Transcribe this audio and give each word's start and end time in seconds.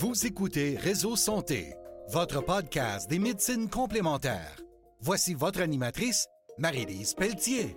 Vous 0.00 0.26
écoutez 0.26 0.76
Réseau 0.76 1.16
Santé, 1.16 1.74
votre 2.10 2.40
podcast 2.40 3.10
des 3.10 3.18
médecines 3.18 3.68
complémentaires. 3.68 4.60
Voici 5.00 5.34
votre 5.34 5.60
animatrice, 5.60 6.28
Marie-Lise 6.56 7.14
Pelletier. 7.14 7.76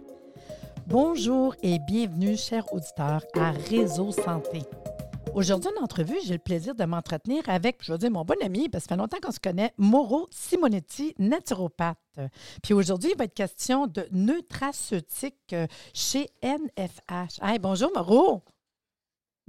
Bonjour 0.85 1.55
et 1.63 1.79
bienvenue, 1.79 2.37
chers 2.37 2.71
auditeurs, 2.73 3.23
à 3.33 3.49
Réseau 3.49 4.11
Santé. 4.11 4.61
Aujourd'hui, 5.33 5.71
en 5.75 5.83
entrevue, 5.83 6.19
j'ai 6.23 6.33
le 6.33 6.39
plaisir 6.39 6.75
de 6.75 6.83
m'entretenir 6.83 7.41
avec, 7.47 7.77
je 7.81 7.91
veux 7.91 7.97
dire, 7.97 8.11
mon 8.11 8.23
bon 8.23 8.37
ami, 8.43 8.69
parce 8.69 8.83
que 8.83 8.89
ça 8.89 8.95
fait 8.95 9.01
longtemps 9.01 9.17
qu'on 9.19 9.31
se 9.31 9.39
connaît, 9.39 9.73
Mauro 9.79 10.27
Simonetti, 10.29 11.15
naturopathe. 11.17 12.19
Puis 12.61 12.75
aujourd'hui, 12.75 13.13
il 13.13 13.17
va 13.17 13.23
être 13.23 13.33
question 13.33 13.87
de 13.87 14.07
nutraceutique 14.11 15.55
chez 15.91 16.29
NFH. 16.43 17.41
Hey, 17.41 17.57
bonjour, 17.57 17.89
Mauro. 17.95 18.43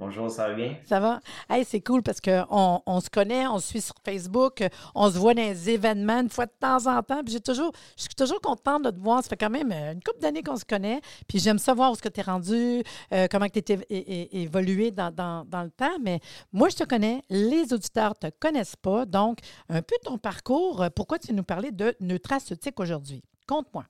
Bonjour, 0.05 0.29
ça 0.29 0.49
va 0.49 0.55
bien? 0.55 0.75
Ça 0.85 0.99
va? 0.99 1.21
Hey, 1.49 1.65
c'est 1.65 1.81
cool 1.81 2.03
parce 2.03 2.21
qu'on 2.21 2.83
on 2.85 3.01
se 3.01 3.09
connaît, 3.09 3.47
on 3.47 3.61
se 3.61 3.69
suit 3.69 3.81
sur 3.81 3.95
Facebook, 4.05 4.65
on 4.97 5.09
se 5.09 5.17
voit 5.17 5.33
dans 5.33 5.43
les 5.43 5.71
événements 5.71 6.23
une 6.23 6.29
fois 6.29 6.47
de 6.47 6.53
temps 6.59 6.89
en 6.89 7.01
temps. 7.05 7.23
Puis 7.23 7.35
j'ai 7.35 7.41
toujours, 7.41 7.71
je 7.97 8.03
suis 8.03 8.15
toujours 8.17 8.41
contente 8.41 8.83
de 8.85 8.91
te 8.91 8.99
voir. 8.99 9.23
Ça 9.23 9.29
fait 9.29 9.37
quand 9.37 9.49
même 9.49 9.71
une 9.71 10.03
couple 10.03 10.19
d'années 10.19 10.43
qu'on 10.43 10.57
se 10.57 10.65
connaît. 10.65 11.01
Puis 11.29 11.39
j'aime 11.39 11.59
savoir 11.59 11.93
où 11.93 11.95
ce 11.95 12.03
que 12.03 12.09
tu 12.09 12.19
es 12.19 12.25
rendu, 12.25 12.83
euh, 13.13 13.29
comment 13.31 13.47
tu 13.49 13.61
es 13.61 14.29
évolué 14.33 14.91
dans, 14.91 15.13
dans, 15.13 15.63
le 15.63 15.71
temps. 15.71 15.97
Mais 16.03 16.19
moi, 16.53 16.69
je 16.69 16.79
te 16.79 16.85
connais, 16.85 17.23
les 17.31 17.73
auditeurs 17.73 18.15
ne 18.21 18.29
te 18.29 18.35
connaissent 18.41 18.75
pas. 18.75 19.07
Donc, 19.07 19.39
un 19.69 19.83
peu 19.83 19.95
ton 20.03 20.19
parcours, 20.19 20.85
pourquoi 20.97 21.21
tu 21.21 21.33
nous 21.33 21.45
parler 21.45 21.71
de 21.71 21.95
nutraceutique 22.01 22.81
aujourd'hui? 22.81 23.23
Conte-moi. 23.47 23.85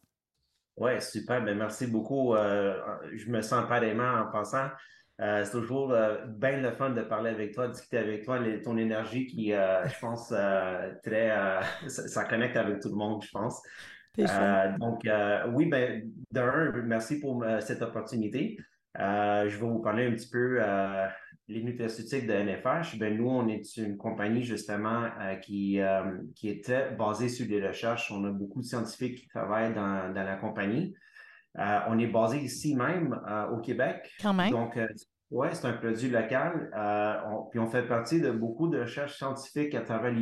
Oui, 0.77 1.01
super. 1.01 1.43
Bien, 1.43 1.55
merci 1.55 1.87
beaucoup. 1.87 2.35
Euh, 2.35 2.79
je 3.15 3.30
me 3.30 3.41
sens 3.41 3.66
pareillement 3.66 4.27
en 4.27 4.30
passant. 4.30 4.69
Euh, 5.21 5.45
c'est 5.45 5.52
toujours 5.52 5.93
euh, 5.93 6.24
bien 6.27 6.57
le 6.57 6.73
fun 6.73 6.91
de 6.91 7.02
parler 7.02 7.30
avec 7.30 7.55
toi, 7.55 7.68
de 7.68 7.73
discuter 7.73 7.99
avec 7.99 8.24
toi, 8.24 8.38
ton 8.65 8.77
énergie 8.77 9.27
qui, 9.27 9.52
euh, 9.52 9.87
je 9.87 9.99
pense, 10.01 10.29
très, 11.02 11.32
ça, 11.88 12.24
connecte 12.24 12.57
avec 12.57 12.80
tout 12.80 12.88
le 12.88 12.96
monde, 12.96 13.23
je 13.23 13.30
pense. 13.30 13.63
donc, 14.79 15.07
oui, 15.55 15.66
ben, 15.66 16.10
d'un, 16.30 16.73
merci 16.85 17.21
pour 17.21 17.45
cette 17.60 17.83
opportunité. 17.83 18.59
je 18.96 19.49
vais 19.49 19.66
vous 19.66 19.80
parler 19.80 20.07
un 20.07 20.13
petit 20.13 20.30
peu 20.30 20.60
les 21.49 21.63
nutraceutiques 21.63 22.27
de 22.27 22.33
NFH. 22.33 22.99
Ben, 22.99 23.16
nous, 23.16 23.29
on 23.29 23.46
est 23.49 23.77
une 23.77 23.99
compagnie 23.99 24.43
justement 24.43 25.09
qui, 25.43 25.79
qui 26.35 26.49
était 26.49 26.90
basée 26.93 27.29
sur 27.29 27.46
des 27.46 27.65
recherches. 27.65 28.10
On 28.10 28.24
a 28.24 28.30
beaucoup 28.30 28.60
de 28.60 28.66
scientifiques 28.66 29.18
qui 29.18 29.29
travaillent 29.29 29.74
dans, 29.74 30.13
dans 30.13 30.24
la 30.24 30.37
compagnie. 30.37 30.95
On 31.57 31.99
est 31.99 32.07
basé 32.07 32.39
ici 32.39 32.75
même 32.75 33.21
au 33.53 33.59
Québec. 33.59 34.11
Quand 34.21 34.35
même. 34.35 34.51
Donc, 34.51 34.79
oui, 35.33 35.49
c'est 35.53 35.67
un 35.67 35.73
produit 35.73 36.11
local. 36.11 36.71
Euh, 36.77 37.15
puis 37.51 37.59
on 37.59 37.67
fait 37.67 37.89
partie 37.89 38.21
de 38.21 38.31
beaucoup 38.31 38.69
de 38.69 38.81
recherches 38.81 39.17
scientifiques 39.17 39.75
à 39.75 39.80
travers 39.80 40.13
les 40.13 40.21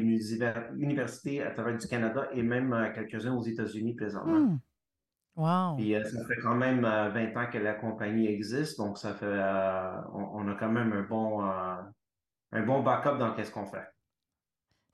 universités, 0.79 1.43
à 1.43 1.51
travers 1.51 1.77
du 1.77 1.87
Canada 1.89 2.29
et 2.33 2.43
même 2.45 2.73
euh, 2.73 2.93
quelques-uns 2.95 3.35
aux 3.35 3.43
États-Unis 3.43 3.97
présentement. 3.97 4.39
Hmm. 4.39 4.59
Wow. 5.35 5.77
Puis 5.77 5.97
euh, 5.97 6.05
ça 6.05 6.25
fait 6.27 6.41
quand 6.41 6.55
même 6.55 6.83
20 6.83 7.37
ans 7.37 7.51
que 7.51 7.59
la 7.59 7.75
compagnie 7.75 8.29
existe, 8.29 8.79
donc 8.79 8.99
ça 8.99 9.15
fait 9.15 9.27
on, 9.27 10.47
a 10.49 10.55
quand 10.55 10.71
même 10.71 10.93
un 10.93 11.03
bon 11.03 11.43
un 12.53 12.63
bon 12.63 12.83
backup 12.83 13.19
dans 13.19 13.35
qu'est-ce 13.35 13.51
qu'on 13.51 13.67
fait. 13.67 13.87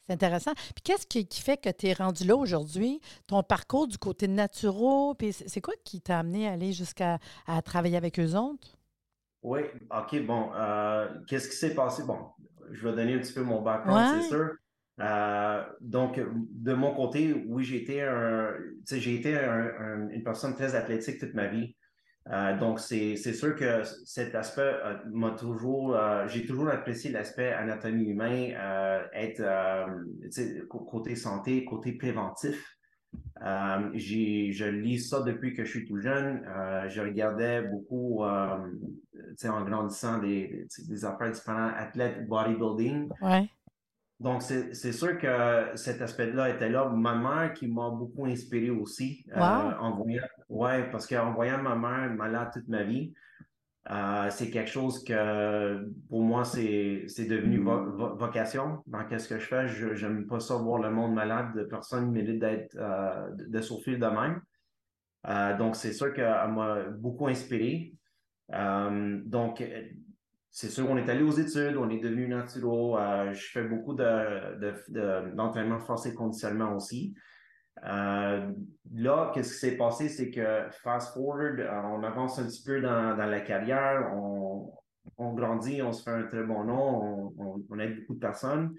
C'est 0.06 0.14
intéressant. 0.14 0.52
Puis 0.54 0.82
qu'est-ce 0.84 1.06
qui, 1.06 1.26
fait 1.40 1.56
que 1.56 1.70
tu 1.70 1.88
es 1.88 1.92
rendu 1.92 2.24
là 2.24 2.36
aujourd'hui? 2.36 3.00
Ton 3.26 3.42
parcours 3.42 3.88
du 3.88 3.98
côté 3.98 4.28
naturo, 4.28 5.14
puis 5.14 5.32
c'est 5.32 5.60
quoi 5.60 5.74
qui 5.84 6.00
t'a 6.00 6.20
amené 6.20 6.48
à 6.48 6.52
aller 6.52 6.72
jusqu'à 6.72 7.18
à 7.46 7.60
travailler 7.62 7.96
avec 7.96 8.20
eux 8.20 8.34
autres? 8.34 8.76
Oui, 9.42 9.60
OK, 9.90 10.26
bon. 10.26 10.50
Euh, 10.54 11.08
qu'est-ce 11.26 11.48
qui 11.48 11.56
s'est 11.56 11.74
passé? 11.74 12.04
Bon, 12.04 12.18
je 12.70 12.88
vais 12.88 12.94
donner 12.94 13.14
un 13.14 13.18
petit 13.18 13.32
peu 13.32 13.42
mon 13.42 13.62
background, 13.62 14.22
c'est 14.22 14.28
sûr. 14.28 14.50
Euh, 15.00 15.62
donc, 15.80 16.18
de 16.18 16.72
mon 16.72 16.94
côté, 16.94 17.44
oui, 17.46 17.64
j'ai 17.64 17.82
été, 17.82 18.02
un, 18.02 18.54
j'ai 18.90 19.14
été 19.14 19.34
une 19.34 20.22
personne 20.24 20.54
très 20.54 20.74
athlétique 20.74 21.18
toute 21.18 21.34
ma 21.34 21.48
vie. 21.48 21.76
Euh, 22.32 22.58
donc, 22.58 22.80
c'est 22.80 23.16
sûr 23.16 23.54
que 23.54 23.82
cet 24.04 24.34
aspect 24.34 24.72
m'a 25.12 25.30
toujours, 25.30 25.96
j'ai 26.26 26.44
toujours 26.44 26.68
apprécié 26.68 27.10
l'aspect 27.10 27.52
anatomie 27.52 28.04
humain, 28.06 28.50
être 29.12 29.42
côté 30.68 31.16
santé, 31.16 31.64
côté 31.64 31.92
préventif. 31.92 32.76
Euh, 33.42 33.90
je 33.94 34.70
lis 34.70 34.98
ça 34.98 35.22
depuis 35.22 35.54
que 35.54 35.64
je 35.64 35.70
suis 35.70 35.84
tout 35.86 35.98
jeune. 35.98 36.42
Euh, 36.46 36.88
je 36.88 37.00
regardais 37.00 37.62
beaucoup, 37.62 38.24
euh, 38.24 38.56
en 39.48 39.64
grandissant, 39.64 40.18
des, 40.18 40.66
des 40.88 41.04
affaires 41.04 41.30
différentes, 41.30 41.74
athlètes, 41.76 42.26
bodybuilding. 42.26 43.08
Ouais. 43.20 43.48
Donc, 44.18 44.42
c'est 44.42 44.92
sûr 44.92 45.18
que 45.18 45.72
cet 45.74 46.00
aspect-là 46.00 46.48
était 46.48 46.70
là. 46.70 46.88
Ma 46.88 47.14
mère 47.14 47.52
qui 47.52 47.68
m'a 47.68 47.90
beaucoup 47.90 48.24
inspiré 48.24 48.70
aussi. 48.70 49.26
en 49.34 49.96
voyant, 49.96 50.22
ouais, 50.48 50.90
parce 50.90 51.06
qu'en 51.06 51.32
voyant 51.34 51.62
ma 51.62 51.74
mère 51.76 52.14
malade 52.14 52.48
toute 52.52 52.68
ma 52.68 52.82
vie, 52.82 53.12
euh, 53.90 54.28
c'est 54.30 54.50
quelque 54.50 54.70
chose 54.70 55.04
que 55.04 55.88
pour 56.08 56.22
moi, 56.22 56.44
c'est 56.44 57.06
devenu 57.28 57.58
vocation 57.58 58.82
dans 58.86 59.04
qu'est-ce 59.04 59.28
que 59.28 59.38
je 59.38 59.46
fais. 59.46 59.68
Je 59.68 60.06
n'aime 60.06 60.26
pas 60.26 60.40
ça 60.40 60.56
voir 60.56 60.80
le 60.80 60.90
monde 60.90 61.14
malade. 61.14 61.66
Personne 61.68 62.06
ne 62.06 62.10
mérite 62.10 62.40
d'être 62.40 62.74
euh, 62.76 63.30
de 63.36 63.60
souffrir 63.60 63.98
de 63.98 64.06
même. 64.06 64.40
Euh, 65.28 65.56
donc, 65.56 65.76
c'est 65.76 65.92
sûr 65.92 66.12
qu'elle 66.14 66.52
m'a 66.52 66.84
beaucoup 66.90 67.28
inspiré. 67.28 67.92
donc, 68.50 69.62
c'est 70.58 70.70
sûr, 70.70 70.88
on 70.88 70.96
est 70.96 71.10
allé 71.10 71.22
aux 71.22 71.32
études, 71.32 71.76
on 71.76 71.90
est 71.90 71.98
devenu 71.98 72.28
naturo. 72.28 72.96
je 73.30 73.50
fais 73.52 73.62
beaucoup 73.62 73.92
d'entraînement 73.92 75.74
de, 75.74 75.80
de, 75.80 75.84
forcé 75.84 76.14
conditionnement 76.14 76.74
aussi. 76.74 77.14
Euh, 77.84 78.52
là, 78.94 79.30
qu'est-ce 79.34 79.52
qui 79.52 79.58
s'est 79.58 79.76
passé, 79.76 80.08
c'est 80.08 80.30
que 80.30 80.66
fast 80.82 81.12
forward, 81.12 81.60
euh, 81.60 81.82
on 81.82 82.02
avance 82.04 82.38
un 82.38 82.46
petit 82.46 82.62
peu 82.62 82.80
dans, 82.80 83.14
la 83.16 83.40
carrière, 83.40 84.10
on, 84.14 84.72
grandit, 85.34 85.82
on 85.82 85.92
se 85.92 86.02
fait 86.02 86.16
un 86.16 86.22
très 86.22 86.42
bon 86.42 86.64
nom, 86.64 87.34
on, 87.68 87.78
aide 87.78 88.00
beaucoup 88.00 88.14
de 88.14 88.20
personnes. 88.20 88.74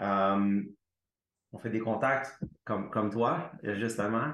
Euh, 0.00 0.62
on 1.52 1.58
fait 1.58 1.70
des 1.70 1.78
contacts 1.78 2.40
comme, 2.64 2.90
comme 2.90 3.10
toi, 3.10 3.52
justement. 3.62 4.32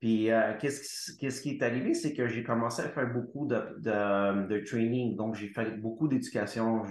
Puis, 0.00 0.30
euh, 0.30 0.52
qu'est-ce, 0.60 1.40
qui 1.40 1.50
est 1.50 1.62
arrivé, 1.62 1.92
c'est 1.92 2.14
que 2.14 2.28
j'ai 2.28 2.44
commencé 2.44 2.82
à 2.82 2.88
faire 2.88 3.12
beaucoup 3.12 3.46
de, 3.48 4.64
training. 4.64 5.16
Donc, 5.16 5.34
j'ai 5.34 5.48
fait 5.48 5.80
beaucoup 5.80 6.06
d'éducation. 6.06 6.82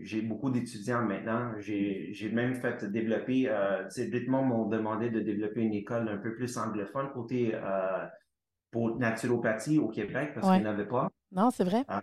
j'ai 0.00 0.20
beaucoup 0.20 0.50
d'étudiants 0.50 1.02
maintenant. 1.02 1.52
J'ai, 1.58 2.30
même 2.32 2.54
fait 2.54 2.84
développer, 2.84 3.48
euh, 3.48 3.84
Britement 4.10 4.42
m'ont 4.42 4.66
demandé 4.66 5.10
de 5.10 5.20
développer 5.20 5.60
une 5.60 5.74
école 5.74 6.08
un 6.08 6.16
peu 6.16 6.34
plus 6.34 6.56
anglophone 6.58 7.10
côté 7.12 7.54
euh, 7.54 8.06
pour 8.72 8.98
naturopathie 8.98 9.78
au 9.78 9.88
Québec 9.88 10.32
parce 10.34 10.50
qu'il 10.50 10.62
n'y 10.62 10.68
avait 10.68 10.88
pas. 10.88 11.08
Non, 11.30 11.50
c'est 11.50 11.64
vrai. 11.64 11.84
Euh, 11.88 12.00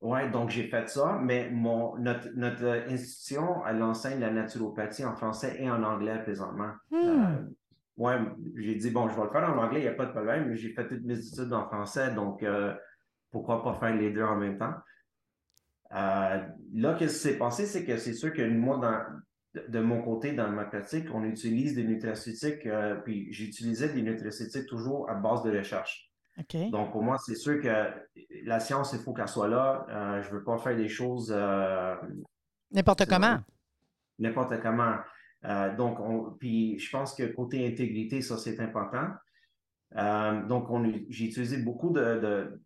oui, 0.00 0.28
donc 0.32 0.50
j'ai 0.50 0.64
fait 0.64 0.88
ça, 0.88 1.20
mais 1.22 1.48
mon, 1.50 1.96
notre, 1.98 2.28
notre 2.34 2.66
institution, 2.90 3.64
elle 3.64 3.80
enseigne 3.84 4.18
la 4.18 4.32
naturopathie 4.32 5.04
en 5.04 5.14
français 5.14 5.56
et 5.60 5.70
en 5.70 5.84
anglais 5.84 6.20
présentement. 6.24 6.72
Hmm. 6.90 7.50
Ouais, 8.02 8.18
j'ai 8.56 8.74
dit, 8.74 8.90
bon, 8.90 9.08
je 9.08 9.14
vais 9.14 9.22
le 9.22 9.30
faire 9.30 9.48
en 9.48 9.62
anglais, 9.62 9.78
il 9.78 9.82
n'y 9.84 9.88
a 9.88 9.94
pas 9.94 10.06
de 10.06 10.10
problème, 10.10 10.48
mais 10.48 10.56
j'ai 10.56 10.72
fait 10.72 10.88
toutes 10.88 11.04
mes 11.04 11.24
études 11.24 11.52
en 11.52 11.68
français, 11.68 12.12
donc 12.12 12.42
euh, 12.42 12.74
pourquoi 13.30 13.62
pas 13.62 13.74
faire 13.74 13.94
les 13.94 14.10
deux 14.10 14.24
en 14.24 14.34
même 14.34 14.58
temps? 14.58 14.74
Euh, 15.92 16.42
là, 16.74 16.94
qu'est-ce 16.98 17.14
qui 17.14 17.28
s'est 17.28 17.38
passé, 17.38 17.64
c'est 17.64 17.84
que 17.84 17.96
c'est 17.98 18.14
sûr 18.14 18.32
que 18.32 18.42
moi, 18.42 18.78
dans, 18.78 19.62
de, 19.68 19.78
mon 19.78 20.02
côté, 20.02 20.32
dans 20.32 20.50
ma 20.50 20.64
pratique, 20.64 21.06
on 21.14 21.22
utilise 21.22 21.76
des 21.76 21.84
nutraceutiques, 21.84 22.66
euh, 22.66 22.96
puis 22.96 23.32
j'utilisais 23.32 23.90
des 23.90 24.02
nutraceutiques 24.02 24.66
toujours 24.66 25.08
à 25.08 25.14
base 25.14 25.44
de 25.44 25.56
recherche. 25.56 26.10
Donc, 26.72 26.90
pour 26.90 27.04
moi, 27.04 27.18
c'est 27.18 27.36
sûr 27.36 27.60
que 27.62 27.86
la 28.44 28.58
science, 28.58 28.94
il 28.94 28.98
faut 28.98 29.12
qu'elle 29.12 29.28
soit 29.28 29.46
là. 29.46 29.86
je 30.22 30.28
ne 30.28 30.34
veux 30.34 30.42
pas 30.42 30.58
faire 30.58 30.74
des 30.74 30.88
choses. 30.88 31.32
N'importe 32.72 33.06
comment. 33.06 33.38
N'importe 34.18 34.60
comment. 34.60 34.96
Euh, 35.44 35.74
donc, 35.76 35.98
puis 36.38 36.78
je 36.78 36.90
pense 36.90 37.14
que 37.14 37.24
côté 37.24 37.66
intégrité, 37.66 38.20
ça, 38.20 38.38
c'est 38.38 38.60
important. 38.60 39.08
Euh, 39.96 40.46
donc, 40.46 40.68
j'ai 41.08 41.26
utilisé 41.26 41.58
beaucoup 41.58 41.90
de, 41.90 42.00
de, 42.00 42.62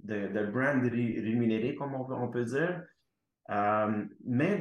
de, 0.00 0.28
de 0.28 0.46
brands 0.46 0.80
rémunérés, 0.80 1.74
comme 1.74 1.94
on, 1.94 2.28
peut 2.28 2.44
dire. 2.44 2.82
Euh, 3.50 4.04
mais 4.24 4.60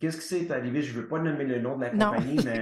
qu'est-ce 0.00 0.18
qui 0.18 0.26
s'est 0.26 0.52
arrivé? 0.52 0.82
Je 0.82 0.96
ne 0.96 1.02
veux 1.02 1.08
pas 1.08 1.18
nommer 1.18 1.44
le 1.44 1.60
nom 1.60 1.76
de 1.76 1.82
la 1.82 1.90
compagnie, 1.90 2.36
mais 2.44 2.60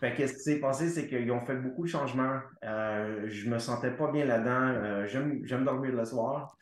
qu'est-ce 0.00 0.34
qui 0.34 0.40
s'est 0.40 0.60
passé, 0.60 0.88
c'est 0.88 1.06
qu'ils 1.06 1.30
ont 1.30 1.44
fait 1.44 1.56
beaucoup 1.56 1.84
de 1.84 1.88
changements. 1.88 2.40
je 2.62 3.46
ne 3.46 3.50
me 3.50 3.58
sentais 3.58 3.92
pas 3.92 4.10
bien 4.10 4.24
là-dedans. 4.24 5.06
J'aime 5.06 5.64
dormir 5.64 5.92
le 5.92 6.04
soir. 6.04 6.56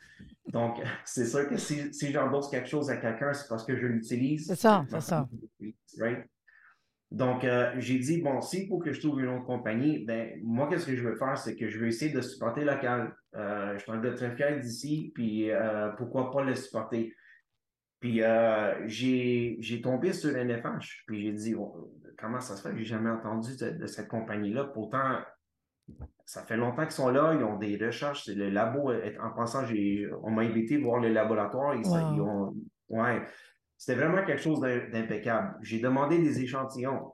Donc, 0.47 0.81
c'est 1.05 1.25
sûr 1.25 1.47
que 1.47 1.57
si, 1.57 1.93
si 1.93 2.11
j'endosse 2.11 2.49
quelque 2.49 2.69
chose 2.69 2.89
à 2.89 2.97
quelqu'un, 2.97 3.33
c'est 3.33 3.47
parce 3.47 3.65
que 3.65 3.75
je 3.75 3.87
l'utilise. 3.87 4.47
C'est 4.47 4.55
ça, 4.55 4.85
c'est 4.89 5.01
ça. 5.01 5.27
Donc, 7.09 7.45
euh, 7.45 7.73
j'ai 7.77 7.99
dit, 7.99 8.21
bon, 8.21 8.41
s'il 8.41 8.67
faut 8.67 8.79
que 8.79 8.91
je 8.91 8.99
trouve 8.99 9.21
une 9.21 9.29
autre 9.29 9.45
compagnie, 9.45 10.03
ben, 10.05 10.39
moi, 10.43 10.67
qu'est-ce 10.69 10.85
que 10.85 10.95
je 10.95 11.07
veux 11.07 11.15
faire, 11.15 11.37
c'est 11.37 11.55
que 11.55 11.69
je 11.69 11.79
vais 11.79 11.87
essayer 11.87 12.11
de 12.11 12.19
supporter 12.19 12.65
local. 12.65 13.15
Euh, 13.35 13.77
je 13.77 13.83
suis 13.83 13.91
un 13.91 14.01
gars 14.01 14.11
très 14.11 14.35
fier 14.35 14.59
d'ici, 14.59 15.11
puis 15.15 15.49
euh, 15.49 15.89
pourquoi 15.91 16.31
pas 16.31 16.43
le 16.43 16.53
supporter. 16.53 17.13
Puis 17.99 18.21
euh, 18.21 18.87
j'ai 18.87 19.81
tombé 19.81 20.13
sur 20.13 20.35
NFH, 20.35 21.05
puis 21.07 21.23
j'ai 21.23 21.31
dit 21.31 21.55
oh, 21.55 21.91
comment 22.17 22.41
ça 22.41 22.55
se 22.55 22.61
fait? 22.61 22.71
Que 22.71 22.77
j'ai 22.77 22.85
jamais 22.85 23.09
entendu 23.09 23.55
de, 23.57 23.85
cette 23.87 24.07
compagnie-là. 24.07 24.65
Pourtant, 24.65 25.19
ça 26.25 26.43
fait 26.43 26.57
longtemps 26.57 26.83
qu'ils 26.83 26.91
sont 26.91 27.09
là, 27.09 27.33
ils 27.33 27.43
ont 27.43 27.57
des 27.57 27.77
recherches. 27.77 28.27
Le 28.27 28.49
labo, 28.49 28.91
en 28.91 29.29
pensant, 29.31 29.63
on 30.23 30.31
m'a 30.31 30.41
invité 30.41 30.77
voir 30.77 30.99
le 30.99 31.09
laboratoire. 31.09 31.75
ouais, 32.89 33.25
c'était 33.77 33.99
vraiment 33.99 34.25
quelque 34.25 34.41
chose 34.41 34.59
d'impeccable. 34.59 35.57
J'ai 35.61 35.79
demandé 35.79 36.17
des 36.17 36.41
échantillons. 36.41 37.13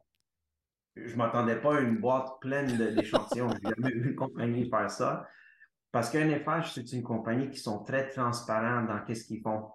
Je 0.95 1.11
ne 1.11 1.17
m'attendais 1.17 1.59
pas 1.59 1.77
à 1.77 1.81
une 1.81 1.97
boîte 1.97 2.39
pleine 2.39 2.77
d'échantillons. 2.95 3.49
Je 3.49 3.55
n'ai 3.55 3.75
jamais 3.75 3.93
vu 3.95 4.09
une 4.11 4.15
compagnie 4.15 4.69
faire 4.69 4.89
ça. 4.89 5.27
Parce 5.91 6.09
qu'un 6.09 6.27
NFH, 6.27 6.73
c'est 6.73 6.91
une 6.93 7.03
compagnie 7.03 7.49
qui 7.49 7.59
sont 7.59 7.83
très 7.83 8.09
transparents 8.09 8.83
dans 8.83 8.99
ce 9.13 9.23
qu'ils 9.25 9.41
font. 9.41 9.69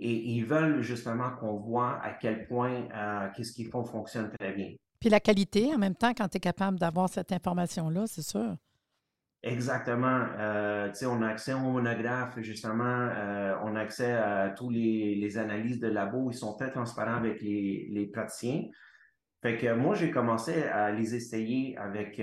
Et 0.00 0.32
ils 0.32 0.44
veulent 0.44 0.80
justement 0.80 1.30
qu'on 1.30 1.56
voit 1.56 2.00
à 2.02 2.12
quel 2.14 2.46
point 2.46 2.88
euh, 2.94 3.28
qu'est-ce 3.36 3.52
qu'ils 3.52 3.68
font 3.68 3.84
fonctionne 3.84 4.30
très 4.38 4.52
bien. 4.52 4.72
Puis 4.98 5.10
la 5.10 5.20
qualité, 5.20 5.74
en 5.74 5.78
même 5.78 5.94
temps, 5.94 6.12
quand 6.16 6.28
tu 6.28 6.38
es 6.38 6.40
capable 6.40 6.78
d'avoir 6.78 7.08
cette 7.08 7.32
information-là, 7.32 8.06
c'est 8.06 8.22
sûr. 8.22 8.56
Exactement. 9.42 10.26
Euh, 10.38 10.90
on 11.04 11.22
a 11.22 11.28
accès 11.28 11.54
au 11.54 11.60
monographe, 11.60 12.38
justement, 12.40 12.84
euh, 12.84 13.54
on 13.62 13.76
a 13.76 13.80
accès 13.80 14.12
à 14.12 14.50
tous 14.50 14.70
les, 14.70 15.38
analyses 15.38 15.80
de 15.80 15.88
labo. 15.88 16.30
Ils 16.30 16.36
sont 16.36 16.54
très 16.56 16.70
transparents 16.70 17.16
avec 17.16 17.40
les, 17.40 17.88
les 17.90 18.06
praticiens. 18.06 18.64
Fait 19.42 19.56
que 19.56 19.74
moi, 19.74 19.94
j'ai 19.94 20.10
commencé 20.10 20.64
à 20.64 20.90
les 20.90 21.14
essayer 21.14 21.76
avec 21.78 22.20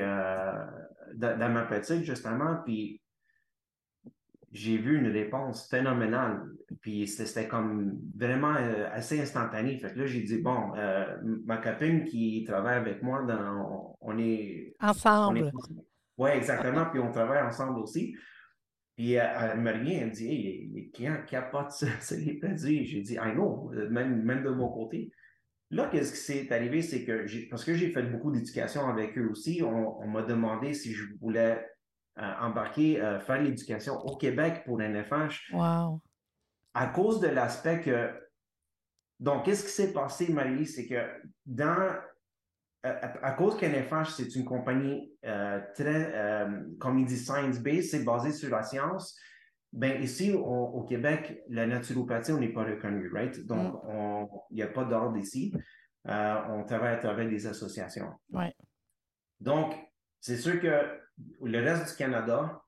dans, 1.16 1.52
ma 1.52 1.64
pratique, 1.64 2.04
justement, 2.04 2.58
puis 2.64 3.02
j'ai 4.52 4.78
vu 4.78 4.98
une 4.98 5.12
réponse 5.12 5.68
phénoménale. 5.70 6.42
Puis 6.82 7.08
c'était 7.08 7.48
comme 7.48 8.00
vraiment 8.16 8.56
euh, 8.56 8.88
assez 8.92 9.22
instantané. 9.22 9.78
Fait 9.78 9.94
que 9.94 10.00
là, 10.00 10.06
j'ai 10.06 10.22
dit, 10.22 10.42
bon, 10.42 10.74
euh, 10.76 11.18
ma 11.46 11.58
copine 11.58 12.04
qui 12.04 12.44
travaille 12.46 12.78
avec 12.78 13.02
moi, 13.04 13.24
dans, 13.24 13.98
on, 14.00 14.18
est... 14.18 14.76
Ensemble. 14.80 15.52
Oui, 16.18 16.30
exactement. 16.32 16.86
puis 16.92 17.00
on 17.00 17.12
travaille 17.12 17.44
ensemble 17.44 17.80
aussi. 17.80 18.16
Puis 18.96 19.14
elle, 19.14 19.60
me 19.60 19.72
revient, 19.72 19.96
elle 19.96 20.08
me 20.08 20.12
dit, 20.12 20.28
hey, 20.28 20.72
les 20.74 20.90
clients 20.90 21.20
capotent 21.28 21.72
c'est 21.72 22.18
les 22.26 22.40
produits. 22.40 22.86
J'ai 22.86 23.02
dit, 23.02 23.14
I 23.14 23.34
know, 23.34 23.72
même, 23.90 24.24
même 24.24 24.44
de 24.44 24.50
mon 24.50 24.70
côté. 24.70 25.12
Là, 25.70 25.90
qu'est-ce 25.92 26.14
qui 26.14 26.20
s'est 26.20 26.54
arrivé, 26.54 26.82
c'est 26.82 27.04
que, 27.04 27.50
parce 27.50 27.66
que 27.66 27.74
j'ai 27.74 27.92
fait 27.92 28.04
beaucoup 28.04 28.32
d'éducation 28.32 28.88
avec 28.88 29.18
eux 29.18 29.30
aussi, 29.30 29.62
on 29.62 30.08
m'a 30.08 30.22
demandé 30.22 30.74
si 30.74 30.94
je 30.94 31.04
voulais 31.20 31.62
embarquer, 32.18 33.02
euh, 33.02 33.20
faire 33.20 33.42
l'éducation 33.42 34.00
au 34.00 34.18
Québec 34.18 34.64
pour 34.66 34.82
NFH. 34.82 35.52
Wow. 35.54 36.02
À 36.74 36.88
cause 36.88 37.20
de 37.20 37.28
l'aspect 37.28 37.82
que. 37.82 38.12
Donc, 39.20 39.46
qu'est-ce 39.46 39.64
qui 39.64 39.72
s'est 39.72 39.94
passé, 39.94 40.32
Marie? 40.32 40.66
C'est 40.66 40.88
que 40.88 41.02
dans. 41.46 41.96
À, 42.84 43.32
cause 43.34 43.58
qu'NFH, 43.58 44.12
c'est 44.12 44.34
une 44.36 44.46
compagnie 44.46 45.12
euh, 45.26 45.60
très, 45.76 46.14
euh, 46.16 46.64
comme 46.80 47.00
il 47.00 47.06
dit, 47.06 47.18
science-based, 47.18 47.90
c'est 47.90 48.06
basé 48.06 48.32
sur 48.32 48.50
la 48.50 48.64
science. 48.64 49.20
Ben 49.74 50.02
ici, 50.02 50.32
au 50.34 50.84
Québec, 50.84 51.44
la 51.50 51.68
naturopathie, 51.68 52.32
on 52.32 52.40
n'est 52.40 52.54
pas 52.54 52.64
reconnu, 52.64 53.12
right? 53.12 53.46
Donc, 53.46 53.74
mm. 53.84 54.28
il 54.52 54.56
n'y 54.56 54.62
a 54.62 54.68
pas 54.68 54.86
d'ordre 54.86 55.18
ici. 55.18 55.54
on 56.06 56.64
travaille 56.66 56.94
à 56.94 56.98
travers 56.98 57.28
des 57.28 57.46
associations. 57.46 58.14
Ouais. 58.32 58.56
Donc, 59.42 59.76
c'est 60.22 60.38
sûr 60.38 60.62
que 60.62 61.00
le 61.42 61.60
reste 61.60 61.92
du 61.92 61.96
Canada, 61.98 62.62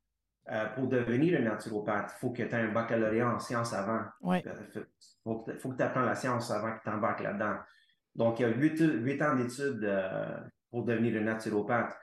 euh, 0.51 0.65
pour 0.69 0.87
devenir 0.87 1.39
un 1.39 1.43
naturopathe, 1.43 2.11
il 2.15 2.19
faut 2.19 2.31
que 2.31 2.41
tu 2.41 2.49
aies 2.49 2.55
un 2.55 2.71
baccalauréat 2.71 3.35
en 3.35 3.39
sciences 3.39 3.71
avant. 3.71 4.01
Il 4.23 4.41
euh, 4.47 4.83
faut, 5.23 5.43
que 5.43 5.75
tu 5.75 5.83
apprennes 5.83 6.05
la 6.05 6.15
science 6.15 6.49
avant 6.49 6.75
que 6.75 6.81
tu 6.83 6.89
embarques 6.89 7.21
là-dedans. 7.21 7.57
Donc, 8.15 8.39
il 8.39 8.43
y 8.43 8.45
a 8.45 8.49
huit, 8.49 9.21
ans 9.21 9.35
d'études 9.35 9.83
euh, 9.83 10.39
pour 10.71 10.85
devenir 10.85 11.21
un 11.21 11.25
naturopathe. 11.25 11.95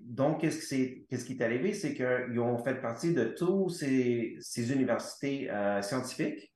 donc, 0.00 0.40
qu'est-ce 0.40 0.66
qui, 0.70 1.32
est 1.32 1.42
arrivé? 1.42 1.74
C'est 1.74 1.92
qu'ils 1.92 2.40
ont 2.40 2.56
fait 2.56 2.76
partie 2.76 3.12
de 3.12 3.24
toutes 3.24 3.70
ces, 3.70 4.72
universités 4.72 5.50
scientifiques. 5.82 6.54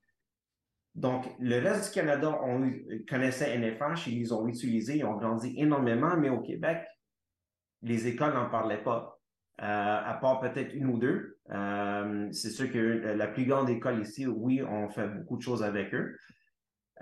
Donc, 0.94 1.26
le 1.40 1.58
reste 1.58 1.92
du 1.92 2.00
Canada 2.00 2.40
on, 2.42 2.72
connaissait 3.06 3.54
NFH, 3.58 4.06
ils 4.06 4.20
les 4.20 4.32
ont 4.32 4.48
utilisés, 4.48 4.96
ils 4.96 5.04
ont 5.04 5.16
grandi 5.16 5.54
énormément, 5.58 6.16
mais 6.16 6.30
au 6.30 6.40
Québec, 6.40 6.86
les 7.82 8.06
écoles 8.06 8.34
n'en 8.34 8.48
parlaient 8.48 8.82
pas. 8.82 9.20
Euh, 9.62 9.64
à 9.64 10.14
part 10.14 10.40
peut-être 10.40 10.74
une 10.74 10.86
ou 10.86 10.98
deux. 10.98 11.36
Euh, 11.50 12.28
c'est 12.32 12.48
sûr 12.48 12.72
que 12.72 12.78
la 12.78 13.26
plus 13.26 13.44
grande 13.44 13.68
école 13.68 14.00
ici, 14.00 14.26
oui, 14.26 14.62
on 14.62 14.88
fait 14.88 15.06
beaucoup 15.06 15.36
de 15.36 15.42
choses 15.42 15.62
avec 15.62 15.94
eux. 15.94 16.16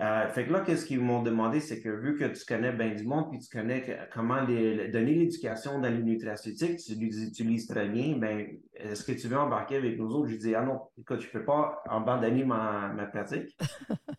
Euh, 0.01 0.27
fait 0.29 0.45
que 0.45 0.51
là, 0.51 0.61
qu'est-ce 0.61 0.85
qu'ils 0.85 0.99
m'ont 0.99 1.21
demandé, 1.21 1.61
c'est 1.61 1.81
que 1.81 1.89
vu 1.89 2.17
que 2.17 2.25
tu 2.25 2.45
connais 2.45 2.71
bien 2.71 2.95
du 2.95 3.05
monde, 3.05 3.29
puis 3.31 3.39
tu 3.39 3.49
connais 3.49 3.99
comment 4.13 4.43
donner 4.43 5.15
l'éducation 5.15 5.79
dans 5.79 5.89
les 5.89 6.03
nutraceutiques, 6.03 6.79
tu 6.79 6.95
les 6.95 7.23
utilises 7.23 7.67
très 7.67 7.87
bien, 7.87 8.17
ben, 8.17 8.47
est-ce 8.73 9.03
que 9.03 9.11
tu 9.11 9.27
veux 9.27 9.37
embarquer 9.37 9.77
avec 9.77 9.97
nous 9.97 10.09
autres? 10.11 10.29
Je 10.29 10.37
dis, 10.37 10.55
ah 10.55 10.61
non, 10.61 10.81
écoute, 10.97 11.21
je 11.21 11.27
ne 11.27 11.31
peux 11.31 11.45
pas 11.45 11.81
abandonner 11.89 12.43
ma, 12.43 12.93
ma 12.93 13.05
pratique. 13.05 13.57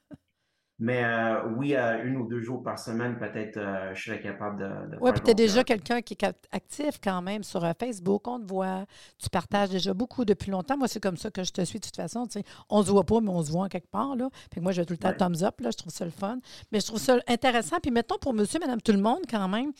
Mais 0.81 1.05
euh, 1.05 1.47
oui, 1.59 1.75
une 1.75 2.17
ou 2.17 2.27
deux 2.27 2.41
jours 2.41 2.62
par 2.62 2.79
semaine, 2.79 3.19
peut-être, 3.19 3.59
euh, 3.59 3.94
je 3.94 4.03
serais 4.03 4.21
capable 4.23 4.61
de, 4.61 4.97
Oui, 5.03 5.12
puis 5.12 5.21
tu 5.21 5.31
es 5.31 5.35
déjà 5.35 5.62
quelqu'un 5.62 6.00
qui 6.00 6.15
est 6.15 6.25
actif 6.53 6.99
quand 7.05 7.21
même 7.21 7.43
sur 7.43 7.62
euh, 7.62 7.73
Facebook. 7.79 8.27
On 8.27 8.41
te 8.41 8.49
voit. 8.49 8.87
Tu 9.19 9.29
partages 9.29 9.69
déjà 9.69 9.93
beaucoup 9.93 10.25
depuis 10.25 10.50
longtemps. 10.50 10.79
Moi, 10.79 10.88
c'est 10.88 11.00
comme 11.00 11.19
ça 11.19 11.31
que 11.31 11.44
je 11.44 11.53
te 11.53 11.62
suis 11.67 11.81
de 11.81 11.85
toute 11.85 11.97
façon. 11.97 12.27
On 12.71 12.81
ne 12.81 12.85
se 12.85 12.91
voit 12.91 13.05
pas, 13.05 13.21
mais 13.21 13.29
on 13.29 13.43
se 13.43 13.53
voit 13.53 13.65
en 13.65 13.69
quelque 13.69 13.91
part. 13.91 14.17
Là. 14.17 14.31
Fait 14.55 14.62
moi, 14.62 14.73
je 14.73 14.81
vais 14.81 14.87
tout 14.87 14.94
le 14.94 14.99
temps 14.99 15.12
thumbs 15.12 15.43
up. 15.43 15.61
Là, 15.61 15.71
je 15.71 15.77
trouve 15.77 15.93
ça 15.93 16.06
le 16.06 16.11
fun. 16.11 16.38
Mais 16.73 16.81
je 16.81 16.87
trouve 16.87 16.99
ça 16.99 17.19
intéressant. 17.29 17.76
Puis 17.83 17.91
mettons 17.91 18.17
pour 18.17 18.33
monsieur, 18.33 18.59
madame, 18.59 18.81
tout 18.81 18.93
le 18.93 19.03
monde, 19.03 19.21
quand 19.31 19.49
même, 19.49 19.73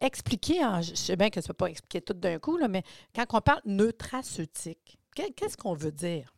expliquer, 0.00 0.60
je 0.82 0.94
sais 0.96 1.14
bien 1.14 1.30
que 1.30 1.40
ça 1.40 1.44
ne 1.44 1.48
peut 1.48 1.64
pas 1.64 1.70
expliquer 1.70 2.00
tout 2.00 2.14
d'un 2.14 2.40
coup, 2.40 2.56
là, 2.56 2.66
mais 2.66 2.82
quand 3.14 3.24
on 3.32 3.40
parle 3.40 3.60
neutraceutique, 3.64 4.98
qu'est-ce 5.14 5.56
qu'on 5.56 5.74
veut 5.74 5.92
dire? 5.92 6.34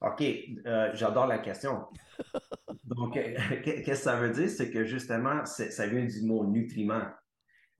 OK, 0.00 0.22
j'adore 0.94 1.26
la 1.26 1.38
question. 1.38 1.86
Donc, 2.84 3.14
qu'est-ce 3.64 3.82
que 3.82 3.94
ça 3.94 4.16
veut 4.16 4.30
dire? 4.30 4.48
C'est 4.48 4.70
que 4.70 4.84
justement, 4.84 5.44
ça 5.44 5.86
vient 5.86 6.04
du 6.04 6.22
mot 6.22 6.44
nutriment. 6.46 7.02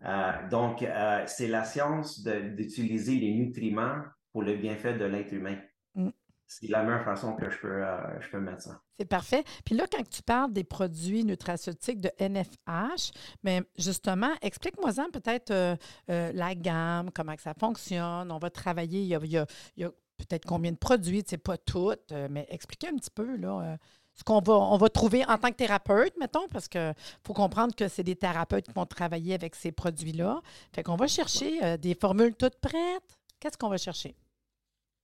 Euh, 0.04 0.48
donc, 0.48 0.82
euh, 0.82 1.24
c'est 1.26 1.48
la 1.48 1.64
science 1.64 2.22
d'utiliser 2.22 3.16
les 3.16 3.34
nutriments 3.34 3.96
pour 4.32 4.42
le 4.42 4.56
bienfait 4.56 4.94
de 4.94 5.04
l'être 5.04 5.32
humain. 5.32 5.58
Mm. 5.94 6.10
C'est 6.46 6.68
la 6.68 6.82
meilleure 6.82 7.04
façon 7.04 7.34
que 7.34 7.50
je 7.50 7.58
peux, 7.58 7.84
euh, 7.84 8.20
je 8.20 8.30
peux 8.30 8.40
mettre 8.40 8.62
ça. 8.62 8.80
C'est 8.98 9.08
parfait. 9.08 9.44
Puis 9.66 9.75
là, 9.75 9.84
quand 9.90 10.08
tu 10.08 10.22
parles 10.22 10.52
des 10.52 10.64
produits 10.64 11.25
nutraceutiques 11.25 12.00
de 12.00 12.10
NFH, 12.18 13.10
mais 13.42 13.62
justement, 13.76 14.30
explique-moi-en 14.40 15.10
peut-être 15.10 15.76
la 16.08 16.54
gamme, 16.54 17.10
comment 17.10 17.37
que 17.37 17.42
ça 17.42 17.54
fonctionne. 17.54 18.32
On 18.32 18.38
va 18.38 18.50
travailler, 18.50 19.02
il 19.02 19.08
y 19.08 19.37
a, 19.84 19.90
peut-être 20.18 20.44
combien 20.44 20.72
de 20.72 20.76
produits, 20.76 21.22
c'est 21.26 21.38
pas 21.38 21.56
toutes, 21.56 22.12
mais 22.30 22.46
expliquez 22.50 22.88
un 22.88 22.96
petit 22.96 23.10
peu, 23.10 23.37
là 23.37 23.78
ce 24.18 24.25
qu'on 24.25 24.40
va, 24.40 24.54
on 24.54 24.76
va 24.76 24.88
trouver 24.88 25.25
en 25.26 25.38
tant 25.38 25.50
que 25.50 25.56
thérapeute, 25.56 26.12
mettons, 26.18 26.48
parce 26.48 26.66
qu'il 26.66 26.94
faut 27.25 27.34
comprendre 27.34 27.75
que 27.75 27.87
c'est 27.87 28.02
des 28.02 28.16
thérapeutes 28.16 28.66
qui 28.66 28.72
vont 28.72 28.84
travailler 28.84 29.34
avec 29.34 29.54
ces 29.54 29.70
produits-là. 29.70 30.40
Fait 30.75 30.82
qu'on 30.82 30.96
va 30.96 31.06
chercher 31.06 31.64
euh, 31.64 31.76
des 31.76 31.94
formules 31.94 32.34
toutes 32.34 32.56
prêtes. 32.56 33.18
Qu'est-ce 33.38 33.56
qu'on 33.56 33.68
va 33.68 33.76
chercher? 33.76 34.16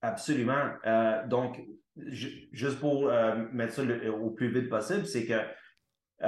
Absolument. 0.01 0.69
Euh, 0.85 1.25
donc, 1.27 1.61
juste 1.95 2.79
pour 2.79 3.07
euh, 3.07 3.35
mettre 3.53 3.73
ça 3.73 3.83
au 4.21 4.31
plus 4.31 4.51
vite 4.51 4.69
possible, 4.69 5.05
c'est 5.05 5.25
que, 5.25 5.39
tu 6.21 6.27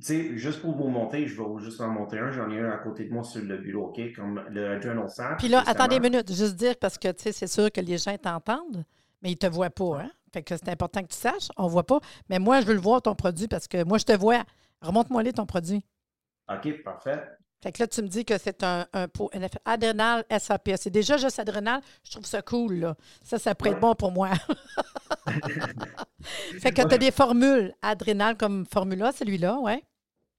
sais, 0.00 0.36
juste 0.36 0.60
pour 0.60 0.76
vous 0.76 0.88
montrer, 0.88 1.26
je 1.26 1.40
vais 1.40 1.64
juste 1.64 1.80
en 1.80 1.88
montrer 1.88 2.18
un. 2.18 2.30
J'en 2.30 2.50
ai 2.50 2.60
un 2.60 2.70
à 2.70 2.78
côté 2.78 3.04
de 3.04 3.12
moi 3.12 3.24
sur 3.24 3.42
le 3.42 3.58
bureau, 3.58 3.88
OK? 3.88 4.00
Comme 4.14 4.44
le 4.50 4.80
Journal 4.80 5.08
Sap. 5.08 5.38
Puis 5.38 5.48
là, 5.48 5.62
attendez 5.66 5.96
une 5.96 6.02
minute, 6.02 6.32
juste 6.32 6.56
dire, 6.56 6.76
parce 6.80 6.98
que, 6.98 7.08
tu 7.08 7.24
sais, 7.24 7.32
c'est 7.32 7.46
sûr 7.46 7.70
que 7.70 7.80
les 7.80 7.98
gens 7.98 8.16
t'entendent, 8.16 8.84
mais 9.22 9.30
ils 9.30 9.34
ne 9.34 9.38
te 9.38 9.46
voient 9.46 9.70
pas, 9.70 10.02
hein? 10.02 10.10
Fait 10.32 10.42
que 10.42 10.56
c'est 10.56 10.68
important 10.68 11.00
que 11.02 11.08
tu 11.08 11.16
saches. 11.16 11.48
On 11.56 11.64
ne 11.64 11.70
voit 11.70 11.86
pas. 11.86 12.00
Mais 12.28 12.38
moi, 12.38 12.60
je 12.60 12.66
veux 12.66 12.74
le 12.74 12.80
voir, 12.80 13.00
ton 13.00 13.14
produit, 13.14 13.48
parce 13.48 13.66
que 13.66 13.82
moi, 13.84 13.98
je 13.98 14.04
te 14.04 14.12
vois. 14.12 14.44
Remonte-moi 14.82 15.22
les 15.22 15.32
ton 15.32 15.46
produit. 15.46 15.84
OK, 16.50 16.82
parfait. 16.82 17.22
Fait 17.60 17.72
que 17.72 17.82
là, 17.82 17.88
tu 17.88 18.02
me 18.02 18.08
dis 18.08 18.24
que 18.24 18.38
c'est 18.38 18.62
un, 18.62 18.86
un 18.92 19.08
pot 19.08 19.30
adrénal 19.64 20.24
SAP. 20.38 20.70
C'est 20.76 20.90
déjà 20.90 21.16
juste 21.16 21.38
adrénal. 21.38 21.80
Je 22.04 22.12
trouve 22.12 22.24
ça 22.24 22.42
cool, 22.42 22.74
là. 22.74 22.96
Ça, 23.22 23.38
ça 23.38 23.54
pourrait 23.54 23.72
être 23.72 23.80
bon 23.80 23.94
pour 23.94 24.12
moi. 24.12 24.30
fait 26.60 26.70
que 26.70 26.86
tu 26.86 26.94
as 26.94 26.98
des 26.98 27.10
formules 27.10 27.74
adrénales 27.82 28.36
comme 28.36 28.64
formula, 28.64 29.12
celui-là, 29.12 29.58
ouais. 29.60 29.82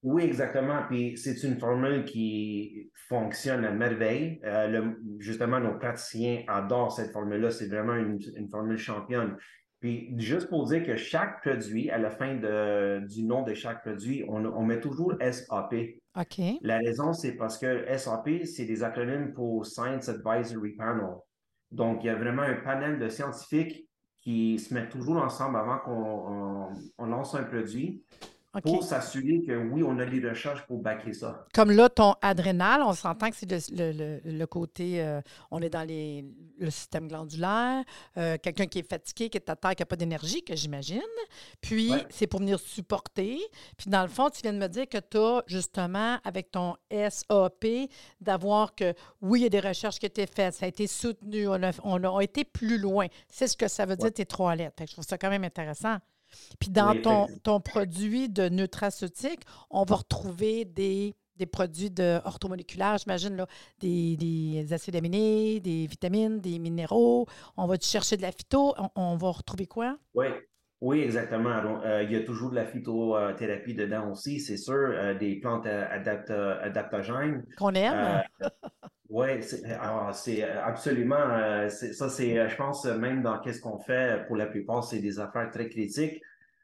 Oui, 0.02 0.24
exactement. 0.24 0.84
Puis 0.90 1.18
c'est 1.18 1.44
une 1.44 1.60
formule 1.60 2.06
qui 2.06 2.90
fonctionne 3.10 3.66
à 3.66 3.72
merveille. 3.72 4.40
Euh, 4.46 4.94
justement, 5.18 5.60
nos 5.60 5.78
praticiens 5.78 6.44
adorent 6.48 6.94
cette 6.94 7.12
formule-là. 7.12 7.52
C'est 7.52 7.68
vraiment 7.68 7.96
une, 7.96 8.18
une, 8.38 8.50
formule 8.50 8.78
championne. 8.78 9.36
Puis 9.80 10.14
juste 10.18 10.50
pour 10.50 10.66
dire 10.66 10.86
que 10.86 10.98
chaque 10.98 11.42
produit, 11.42 11.90
à 11.90 11.98
la 11.98 12.10
fin 12.10 12.36
de, 12.36 13.06
du 13.08 13.24
nom 13.24 13.44
de 13.44 13.54
chaque 13.54 13.82
produit, 13.82 14.26
on, 14.28 14.64
met 14.64 14.82
toujours 14.82 15.14
SAP. 15.22 15.74
OK. 16.18 16.42
La 16.62 16.80
raison, 16.80 17.14
c'est 17.14 17.34
parce 17.38 17.58
que 17.58 17.86
SAP, 17.98 18.44
c'est 18.44 18.66
des 18.66 18.84
acronymes 18.84 19.34
pour 19.34 19.66
Science 19.66 20.10
Advisory 20.10 20.72
Panel. 20.74 21.16
Donc, 21.72 22.04
il 22.04 22.08
y 22.08 22.10
a 22.10 22.16
vraiment 22.16 22.42
un 22.42 22.56
panel 22.56 23.00
de 23.00 23.08
scientifiques 23.08 23.88
qui 24.22 24.60
se 24.60 24.74
mettent 24.74 24.90
toujours 24.90 25.18
ensemble 25.18 25.58
avant 25.58 25.78
qu'on 25.78 27.06
lance 27.06 27.36
un 27.36 27.44
produit 27.44 28.04
pour 28.62 28.84
s'assurer 28.84 29.42
que 29.42 29.56
oui, 29.56 29.84
on 29.84 29.98
a 30.00 30.06
les 30.06 30.28
recherches 30.28 30.66
pour 30.68 30.80
backer 30.80 31.14
ça. 31.14 31.46
Comme 31.54 31.72
là, 31.72 31.90
ton 31.90 32.16
adrénal, 32.22 32.82
on 32.84 32.94
s'entend 32.94 33.30
que 33.30 33.36
c'est 33.36 33.50
le, 33.50 34.46
côté, 34.46 35.02
euh, 35.02 35.22
on 35.52 35.62
est 35.62 35.70
dans 35.70 35.84
les, 35.84 36.26
le 36.58 36.70
système 36.70 37.08
glandulaire, 37.08 37.84
euh, 38.18 38.38
quelqu'un 38.42 38.66
qui 38.66 38.80
est 38.80 38.90
fatigué, 38.90 39.30
qui 39.30 39.38
est 39.38 39.50
à 39.50 39.56
terre, 39.56 39.76
qui 39.76 39.82
n'a 39.82 39.86
pas 39.86 39.96
d'énergie, 39.96 40.44
que 40.44 40.56
j'imagine. 40.56 41.02
Puis, 41.62 41.92
c'est 42.10 42.28
pour 42.28 42.40
venir 42.40 42.60
supporter. 42.60 43.40
Puis, 43.78 43.90
dans 43.90 44.02
le 44.02 44.10
fond, 44.10 44.30
tu 44.30 44.42
viens 44.42 44.54
de 44.54 44.60
me 44.60 44.68
dire 44.68 44.88
que 44.88 44.98
tu 44.98 45.18
as 45.18 45.44
justement, 45.48 46.18
avec 46.24 46.52
ton 46.52 46.76
SAP, 46.92 47.90
d'avoir 48.22 48.76
que, 48.76 48.94
oui, 49.22 49.42
il 49.42 49.44
y 49.44 49.46
a 49.46 49.50
des 49.50 49.60
recherches 49.60 50.00
qui 50.00 50.06
ont 50.06 50.08
été 50.08 50.26
faites, 50.28 50.56
ça 50.56 50.66
a 50.66 50.70
été 50.70 50.88
soutenu, 50.88 51.48
on 51.48 51.64
a, 51.64 51.72
on 51.84 52.18
a 52.18 52.22
été 52.22 52.44
plus 52.44 52.78
loin. 52.78 53.08
C'est 53.28 53.48
ce 53.48 53.58
que 53.58 53.68
ça 53.68 53.86
veut 53.86 53.96
dire, 53.96 54.12
tes 54.12 54.26
trois 54.26 54.56
lettres. 54.56 54.84
Je 54.86 54.94
trouve 54.94 55.06
ça 55.06 55.18
quand 55.18 55.30
même 55.30 55.44
intéressant. 55.44 55.98
Puis 56.60 56.70
dans 56.70 57.00
ton, 57.02 57.28
ton, 57.44 57.60
produit 57.60 58.30
de 58.30 58.50
nutraceutique, 58.50 59.42
on 59.70 59.84
va 59.84 59.98
retrouver 59.98 60.66
des, 60.66 61.16
des 61.40 61.46
produits 61.46 61.90
de 61.90 62.20
orthomoléculaires, 62.26 62.98
j'imagine, 62.98 63.36
là, 63.36 63.48
des, 63.80 64.18
des, 64.18 64.74
acides 64.74 64.96
aminés, 64.96 65.60
des 65.60 65.88
vitamines, 65.88 66.40
des 66.40 66.60
minéraux. 66.60 67.28
On 67.58 67.66
va 67.66 67.76
chercher 67.82 68.18
de 68.18 68.22
la 68.22 68.32
phyto. 68.32 68.76
On, 68.96 69.16
va 69.16 69.32
retrouver 69.32 69.66
quoi? 69.66 69.98
Oui. 70.14 70.28
Oui, 70.82 71.02
exactement. 71.02 71.82
Euh, 71.84 72.04
il 72.04 72.12
y 72.12 72.16
a 72.16 72.24
toujours 72.24 72.52
de 72.52 72.56
la 72.56 72.66
phytothérapie 72.66 73.74
dedans 73.74 74.12
aussi, 74.12 74.40
c'est 74.40 74.58
sûr, 74.58 74.76
euh, 74.76 75.14
des 75.14 75.36
plantes 75.36 75.66
adaptogènes. 75.66 77.46
Qu'on 77.58 77.74
aime. 77.74 78.24
oui, 79.10 79.28
c'est 79.42 79.74
absolument. 80.64 81.70
ça, 81.70 82.10
c'est, 82.10 82.50
je 82.50 82.56
pense, 82.56 82.86
même 82.86 83.22
dans 83.22 83.40
qu'est-ce 83.40 83.60
qu'on 83.60 83.80
fait, 83.80 84.26
pour 84.28 84.38
la 84.38 84.46
plupart, 84.46 84.84
c'est 84.84 85.00
des 85.00 85.20
affaires 85.20 85.52
très 85.52 85.68
critiques. 85.68 86.22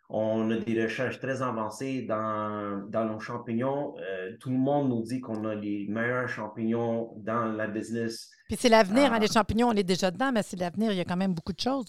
On 0.09 0.51
a 0.51 0.57
des 0.57 0.83
recherches 0.83 1.19
très 1.19 1.41
avancées 1.41 2.03
dans, 2.03 2.83
dans 2.89 3.05
nos 3.05 3.19
champignons. 3.19 3.95
Euh, 3.99 4.37
tout 4.39 4.51
le 4.51 4.57
monde 4.57 4.89
nous 4.89 5.01
dit 5.01 5.19
qu'on 5.19 5.45
a 5.45 5.55
les 5.55 5.87
meilleurs 5.89 6.29
champignons 6.29 7.13
dans 7.17 7.45
la 7.45 7.67
business. 7.67 8.29
Puis 8.47 8.57
c'est 8.59 8.69
l'avenir, 8.69 9.11
hein, 9.11 9.19
les 9.19 9.27
ah. 9.29 9.33
champignons, 9.33 9.69
on 9.69 9.73
est 9.73 9.83
déjà 9.83 10.11
dedans, 10.11 10.31
mais 10.31 10.43
c'est 10.43 10.59
l'avenir. 10.59 10.91
Il 10.91 10.97
y 10.97 11.01
a 11.01 11.05
quand 11.05 11.17
même 11.17 11.33
beaucoup 11.33 11.53
de 11.53 11.59
choses 11.59 11.85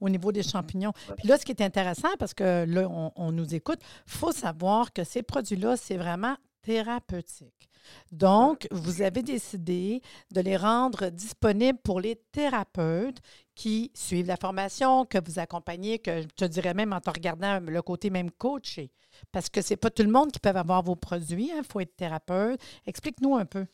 au 0.00 0.08
niveau 0.08 0.32
des 0.32 0.42
champignons. 0.42 0.92
Puis 1.16 1.28
là, 1.28 1.38
ce 1.38 1.44
qui 1.44 1.52
est 1.52 1.62
intéressant, 1.62 2.08
parce 2.18 2.34
que 2.34 2.64
là, 2.66 2.88
on, 2.88 3.12
on 3.16 3.32
nous 3.32 3.54
écoute, 3.54 3.80
il 4.06 4.12
faut 4.12 4.32
savoir 4.32 4.92
que 4.92 5.04
ces 5.04 5.22
produits-là, 5.22 5.76
c'est 5.76 5.96
vraiment 5.96 6.36
thérapeutique. 6.62 7.68
Donc, 8.12 8.66
vous 8.70 9.02
avez 9.02 9.22
décidé 9.22 10.02
de 10.32 10.40
les 10.40 10.56
rendre 10.56 11.08
disponibles 11.10 11.78
pour 11.82 12.00
les 12.00 12.16
thérapeutes 12.32 13.18
qui 13.54 13.90
suivent 13.94 14.26
la 14.26 14.36
formation, 14.36 15.04
que 15.04 15.18
vous 15.24 15.38
accompagnez, 15.38 15.98
que 15.98 16.22
je 16.22 16.26
te 16.28 16.44
dirais 16.44 16.74
même 16.74 16.92
en 16.92 17.00
te 17.00 17.10
regardant 17.10 17.60
le 17.60 17.82
côté 17.82 18.10
même 18.10 18.30
coaché. 18.30 18.90
Parce 19.32 19.48
que 19.48 19.62
ce 19.62 19.72
n'est 19.72 19.76
pas 19.76 19.90
tout 19.90 20.02
le 20.02 20.10
monde 20.10 20.30
qui 20.30 20.38
peut 20.38 20.50
avoir 20.50 20.82
vos 20.82 20.96
produits. 20.96 21.50
Il 21.52 21.58
hein, 21.58 21.62
faut 21.68 21.80
être 21.80 21.96
thérapeute. 21.96 22.60
Explique-nous 22.86 23.36
un 23.36 23.46
peu. 23.46 23.66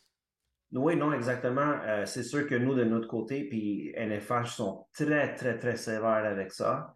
Oui, 0.74 0.96
non, 0.96 1.12
exactement. 1.12 1.74
Euh, 1.84 2.04
c'est 2.04 2.22
sûr 2.22 2.46
que 2.46 2.54
nous, 2.54 2.74
de 2.74 2.84
notre 2.84 3.08
côté, 3.08 3.44
puis 3.48 3.92
NFH 3.96 4.46
sont 4.46 4.86
très, 4.92 5.34
très, 5.34 5.56
très 5.56 5.76
sévères 5.76 6.24
avec 6.26 6.52
ça. 6.52 6.94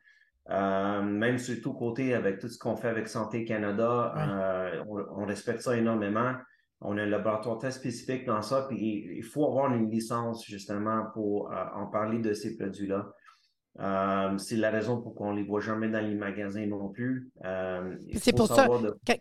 Euh, 0.51 1.03
même 1.03 1.37
surtout 1.39 1.75
côté 1.75 2.15
avec 2.15 2.39
tout 2.39 2.49
ce 2.49 2.59
qu'on 2.59 2.77
fait 2.77 2.89
avec 2.89 3.09
Santé 3.09 3.45
Canada, 3.45 4.15
euh, 4.17 4.83
on, 4.89 5.27
respecte 5.27 5.61
ça 5.61 5.77
énormément. 5.77 6.33
On 6.81 6.97
a 6.97 7.03
un 7.03 7.07
laboratoire 7.07 7.59
très 7.59 7.71
spécifique 7.71 8.25
dans 8.25 8.41
ça, 8.41 8.65
puis 8.69 9.07
il 9.17 9.25
faut 9.25 9.47
avoir 9.47 9.75
une 9.75 9.91
licence 9.91 10.47
justement 10.47 11.07
pour 11.13 11.53
euh, 11.53 11.65
en 11.75 11.87
parler 11.87 12.19
de 12.21 12.33
ces 12.33 12.57
produits-là. 12.57 13.13
Euh, 13.81 14.37
c'est 14.39 14.57
la 14.57 14.71
raison 14.71 15.01
pour 15.01 15.15
qu'on 15.15 15.33
ne 15.33 15.37
les 15.37 15.45
voit 15.45 15.61
jamais 15.61 15.89
dans 15.89 16.01
les 16.01 16.15
magasins 16.15 16.67
non 16.67 16.89
plus. 16.89 17.31
Euh, 17.45 17.97
c'est 18.17 18.33
pour 18.33 18.49
ça, 18.49 18.67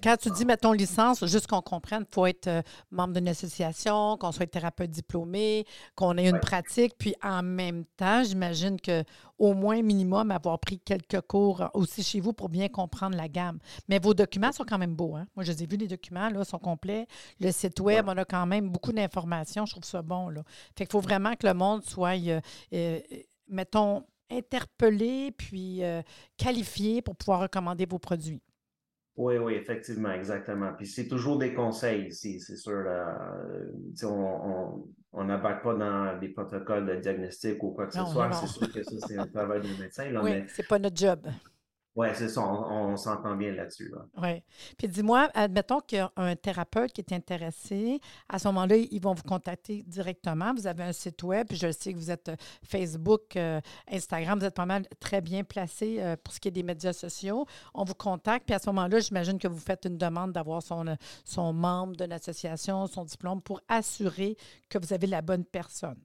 quand 0.03 0.17
tu 0.17 0.31
dis 0.31 0.45
mettons 0.45 0.71
licence, 0.71 1.23
juste 1.27 1.45
qu'on 1.47 1.61
comprenne, 1.61 2.05
il 2.09 2.13
faut 2.13 2.25
être 2.25 2.47
euh, 2.47 2.61
membre 2.89 3.13
d'une 3.13 3.27
association, 3.27 4.17
qu'on 4.17 4.31
soit 4.31 4.47
thérapeute 4.47 4.89
diplômé, 4.89 5.65
qu'on 5.95 6.17
ait 6.17 6.27
une 6.27 6.39
pratique, 6.39 6.95
puis 6.97 7.13
en 7.21 7.43
même 7.43 7.85
temps, 7.97 8.23
j'imagine 8.23 8.77
qu'au 8.81 9.53
moins 9.53 9.83
minimum 9.83 10.31
avoir 10.31 10.57
pris 10.57 10.79
quelques 10.79 11.21
cours 11.21 11.69
aussi 11.75 12.01
chez 12.01 12.19
vous 12.19 12.33
pour 12.33 12.49
bien 12.49 12.67
comprendre 12.67 13.15
la 13.15 13.27
gamme. 13.27 13.59
Mais 13.87 13.99
vos 13.99 14.15
documents 14.15 14.51
sont 14.51 14.65
quand 14.67 14.79
même 14.79 14.95
beaux. 14.95 15.15
Hein? 15.15 15.27
Moi, 15.35 15.43
je 15.43 15.51
les 15.51 15.63
ai 15.63 15.67
vus, 15.67 15.77
les 15.77 15.87
documents, 15.87 16.29
là, 16.29 16.43
sont 16.43 16.57
complets. 16.57 17.05
Le 17.39 17.51
site 17.51 17.79
web, 17.79 18.05
on 18.07 18.17
a 18.17 18.25
quand 18.25 18.47
même 18.47 18.69
beaucoup 18.69 18.91
d'informations. 18.91 19.67
Je 19.67 19.73
trouve 19.73 19.83
ça 19.83 20.01
bon. 20.01 20.29
Là. 20.29 20.41
Fait 20.75 20.85
qu'il 20.85 20.91
faut 20.91 20.99
vraiment 20.99 21.35
que 21.35 21.45
le 21.45 21.53
monde 21.53 21.83
soit, 21.83 22.15
mettons, 23.49 24.03
interpellé 24.31 25.31
puis 25.37 25.83
euh, 25.83 26.01
qualifié 26.37 27.01
pour 27.01 27.15
pouvoir 27.15 27.41
recommander 27.41 27.85
vos 27.85 27.99
produits. 27.99 28.41
Oui, 29.15 29.37
oui, 29.37 29.55
effectivement, 29.55 30.11
exactement. 30.11 30.73
Puis 30.77 30.85
c'est 30.85 31.07
toujours 31.07 31.39
des 31.39 31.53
conseils 31.53 32.07
ici, 32.07 32.39
c'est 32.39 32.55
sûr. 32.55 32.85
on 35.11 35.23
n'abatte 35.23 35.63
pas 35.63 35.73
dans 35.73 36.19
des 36.19 36.29
protocoles 36.29 36.85
de 36.85 36.95
diagnostic 36.97 37.61
ou 37.63 37.71
quoi 37.71 37.87
que 37.87 37.93
ce 37.93 38.05
soit. 38.05 38.31
C'est 38.31 38.47
sûr 38.47 38.71
que 38.71 38.83
ça, 38.83 39.07
c'est 39.07 39.17
un 39.17 39.25
travail 39.25 39.61
du 39.61 39.75
médecin. 39.81 40.13
oui, 40.21 40.31
mais... 40.31 40.45
c'est 40.49 40.67
pas 40.67 40.77
notre 40.77 40.95
job. 40.95 41.27
Oui, 41.97 42.09
c'est 42.13 42.29
ça, 42.29 42.41
on, 42.41 42.95
s'entend 42.95 43.35
bien 43.35 43.53
là-dessus. 43.53 43.91
Oui. 44.21 44.43
Puis 44.77 44.87
dis-moi, 44.87 45.31
admettons 45.33 45.79
qu'il 45.79 45.97
y 45.97 46.01
a 46.01 46.11
un 46.15 46.35
thérapeute 46.35 46.93
qui 46.93 47.01
est 47.01 47.11
intéressé. 47.11 47.99
À 48.29 48.37
ce 48.37 48.47
moment-là, 48.49 48.75
ils 48.75 49.01
vont 49.01 49.15
vous 49.15 49.23
contacter 49.23 49.81
directement. 49.81 50.53
Vous 50.53 50.67
avez 50.67 50.83
un 50.83 50.93
site 50.93 51.23
web, 51.23 51.47
puis 51.47 51.57
je 51.57 51.71
sais 51.71 51.93
que 51.93 51.97
vous 51.97 52.11
êtes 52.11 52.29
euh, 52.29 52.35
Facebook, 52.63 53.35
euh, 53.35 53.59
Instagram, 53.91 54.37
vous 54.37 54.45
êtes 54.45 54.53
pas 54.53 54.67
mal 54.67 54.85
très 54.99 55.21
bien 55.21 55.43
placé 55.43 55.97
euh, 55.99 56.15
pour 56.23 56.35
ce 56.35 56.39
qui 56.39 56.49
est 56.49 56.51
des 56.51 56.61
médias 56.61 56.93
sociaux. 56.93 57.47
On 57.73 57.83
vous 57.83 57.95
contacte, 57.95 58.45
puis 58.45 58.53
à 58.53 58.59
ce 58.59 58.69
moment-là, 58.69 58.99
j'imagine 58.99 59.39
que 59.39 59.47
vous 59.47 59.59
faites 59.59 59.85
une 59.85 59.97
demande 59.97 60.33
d'avoir 60.33 60.61
son, 60.61 60.85
son 61.25 61.51
membre 61.51 61.95
de 61.95 62.05
l'association, 62.05 62.85
son 62.85 63.05
diplôme, 63.05 63.41
pour 63.41 63.59
assurer 63.67 64.37
que 64.69 64.77
vous 64.77 64.93
avez 64.93 65.07
la 65.07 65.23
bonne 65.23 65.45
personne. 65.45 65.97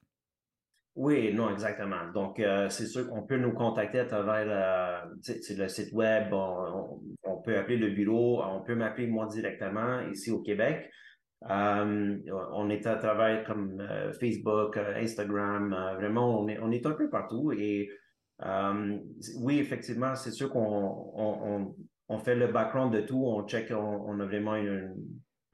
Oui, 0.94 1.32
non, 1.32 1.50
exactement. 1.50 2.10
Donc, 2.12 2.38
euh, 2.38 2.68
c'est 2.68 2.84
sûr 2.86 3.08
qu'on 3.08 3.22
peut 3.22 3.38
nous 3.38 3.52
contacter 3.52 4.00
à 4.00 4.04
travers 4.04 4.46
euh, 4.46 5.14
le 5.56 5.68
site 5.68 5.92
web, 5.92 6.32
on, 6.34 7.00
peut 7.44 7.56
appeler 7.56 7.78
le 7.78 7.90
bureau, 7.90 8.42
on 8.44 8.62
peut 8.62 8.74
m'appeler 8.74 9.06
moi 9.06 9.26
directement 9.26 10.00
ici 10.12 10.30
au 10.30 10.42
Québec. 10.42 10.90
Euh, 11.50 12.18
on 12.52 12.70
est 12.70 12.86
à 12.86 12.96
travers 12.96 13.42
comme 13.44 13.82
Facebook, 14.20 14.76
Instagram, 14.76 15.70
vraiment, 15.96 16.40
on 16.40 16.46
est, 16.48 16.58
on 16.60 16.70
un 16.70 16.94
peu 16.94 17.08
partout. 17.08 17.52
Et 17.52 17.88
oui, 19.40 19.58
effectivement, 19.58 20.14
c'est 20.14 20.30
sûr 20.30 20.50
qu'on 20.50 21.74
on, 22.08 22.18
fait 22.18 22.36
le 22.36 22.48
background 22.48 22.92
de 22.94 23.00
tout, 23.00 23.24
on 23.26 23.46
check, 23.48 23.72
on, 23.72 24.20
a 24.20 24.26
vraiment 24.26 24.54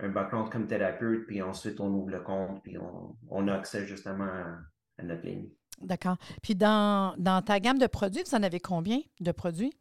un 0.00 0.08
background 0.08 0.50
comme 0.50 0.66
thérapeute, 0.66 1.26
puis 1.26 1.40
ensuite 1.42 1.80
on 1.80 1.88
ouvre 1.88 2.10
le 2.10 2.20
compte, 2.20 2.60
puis 2.64 2.76
on, 2.76 3.16
on 3.30 3.48
a 3.48 3.54
accès 3.54 3.86
justement 3.86 4.24
à 4.24 4.58
notre 5.02 5.24
ligne. 5.24 5.48
D'accord. 5.80 6.16
Puis 6.42 6.54
dans, 6.54 7.14
ta 7.44 7.60
gamme 7.60 7.78
de 7.78 7.86
produits, 7.86 8.22
vous 8.24 8.34
en 8.34 8.42
avez 8.42 8.60
combien 8.60 8.98
de 9.20 9.32
produits? 9.32 9.72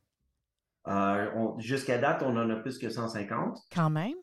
Euh, 0.87 1.57
jusqu'à 1.57 1.97
date, 1.97 2.23
on 2.23 2.37
en 2.37 2.49
a 2.49 2.55
plus 2.57 2.77
que 2.77 2.89
150. 2.89 3.57
Quand 3.73 3.89
même. 3.89 4.15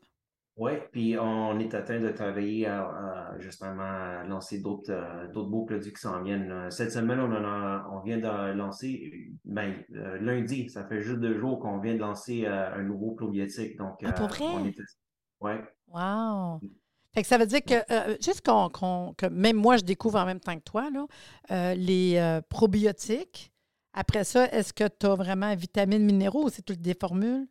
Oui, 0.56 0.72
puis 0.92 1.18
on 1.18 1.58
est 1.58 1.74
atteint 1.74 1.98
de 1.98 2.10
travailler 2.10 2.66
à, 2.66 3.34
justement 3.40 4.22
lancer 4.22 4.62
euh, 4.64 5.26
d'autres 5.32 5.50
beaux 5.50 5.64
produits 5.64 5.92
qui 5.92 6.00
s'en 6.00 6.22
viennent. 6.22 6.70
Cette 6.70 6.92
semaine, 6.92 7.18
on, 7.18 7.96
on 7.96 8.00
vient 8.02 8.18
de 8.18 8.52
lancer, 8.52 9.32
ben, 9.44 9.74
euh, 9.96 10.16
lundi, 10.20 10.70
ça 10.70 10.86
fait 10.86 11.00
juste 11.02 11.18
deux 11.18 11.40
jours 11.40 11.58
qu'on 11.58 11.80
vient 11.80 11.94
de 11.94 11.98
lancer 11.98 12.46
un 12.46 12.82
nouveau 12.82 13.12
probiotique. 13.12 13.76
Donc, 13.76 13.96
ah, 14.04 14.12
pour 14.12 14.28
vrai? 14.28 14.72
Oui. 15.40 15.52
Wow! 15.88 16.60
Fait 17.14 17.22
que 17.22 17.28
ça 17.28 17.38
veut 17.38 17.46
dire 17.46 17.62
que, 17.64 17.74
euh, 17.92 18.16
juste 18.20 18.44
qu'on, 18.44 19.14
que 19.16 19.26
même 19.26 19.56
moi, 19.56 19.76
je 19.76 19.84
découvre 19.84 20.18
en 20.18 20.26
même 20.26 20.40
temps 20.40 20.56
que 20.56 20.64
toi, 20.64 20.90
là, 20.92 21.06
euh, 21.52 21.74
les 21.74 22.16
euh, 22.16 22.40
probiotiques. 22.48 23.52
Après 23.92 24.24
ça, 24.24 24.46
est-ce 24.50 24.72
que 24.72 24.88
tu 24.88 25.06
as 25.06 25.14
vraiment 25.14 25.54
vitamines, 25.54 26.04
minéraux 26.04 26.46
ou 26.46 26.48
c'est 26.48 26.62
toutes 26.62 26.80
des 26.80 26.96
formules? 27.00 27.46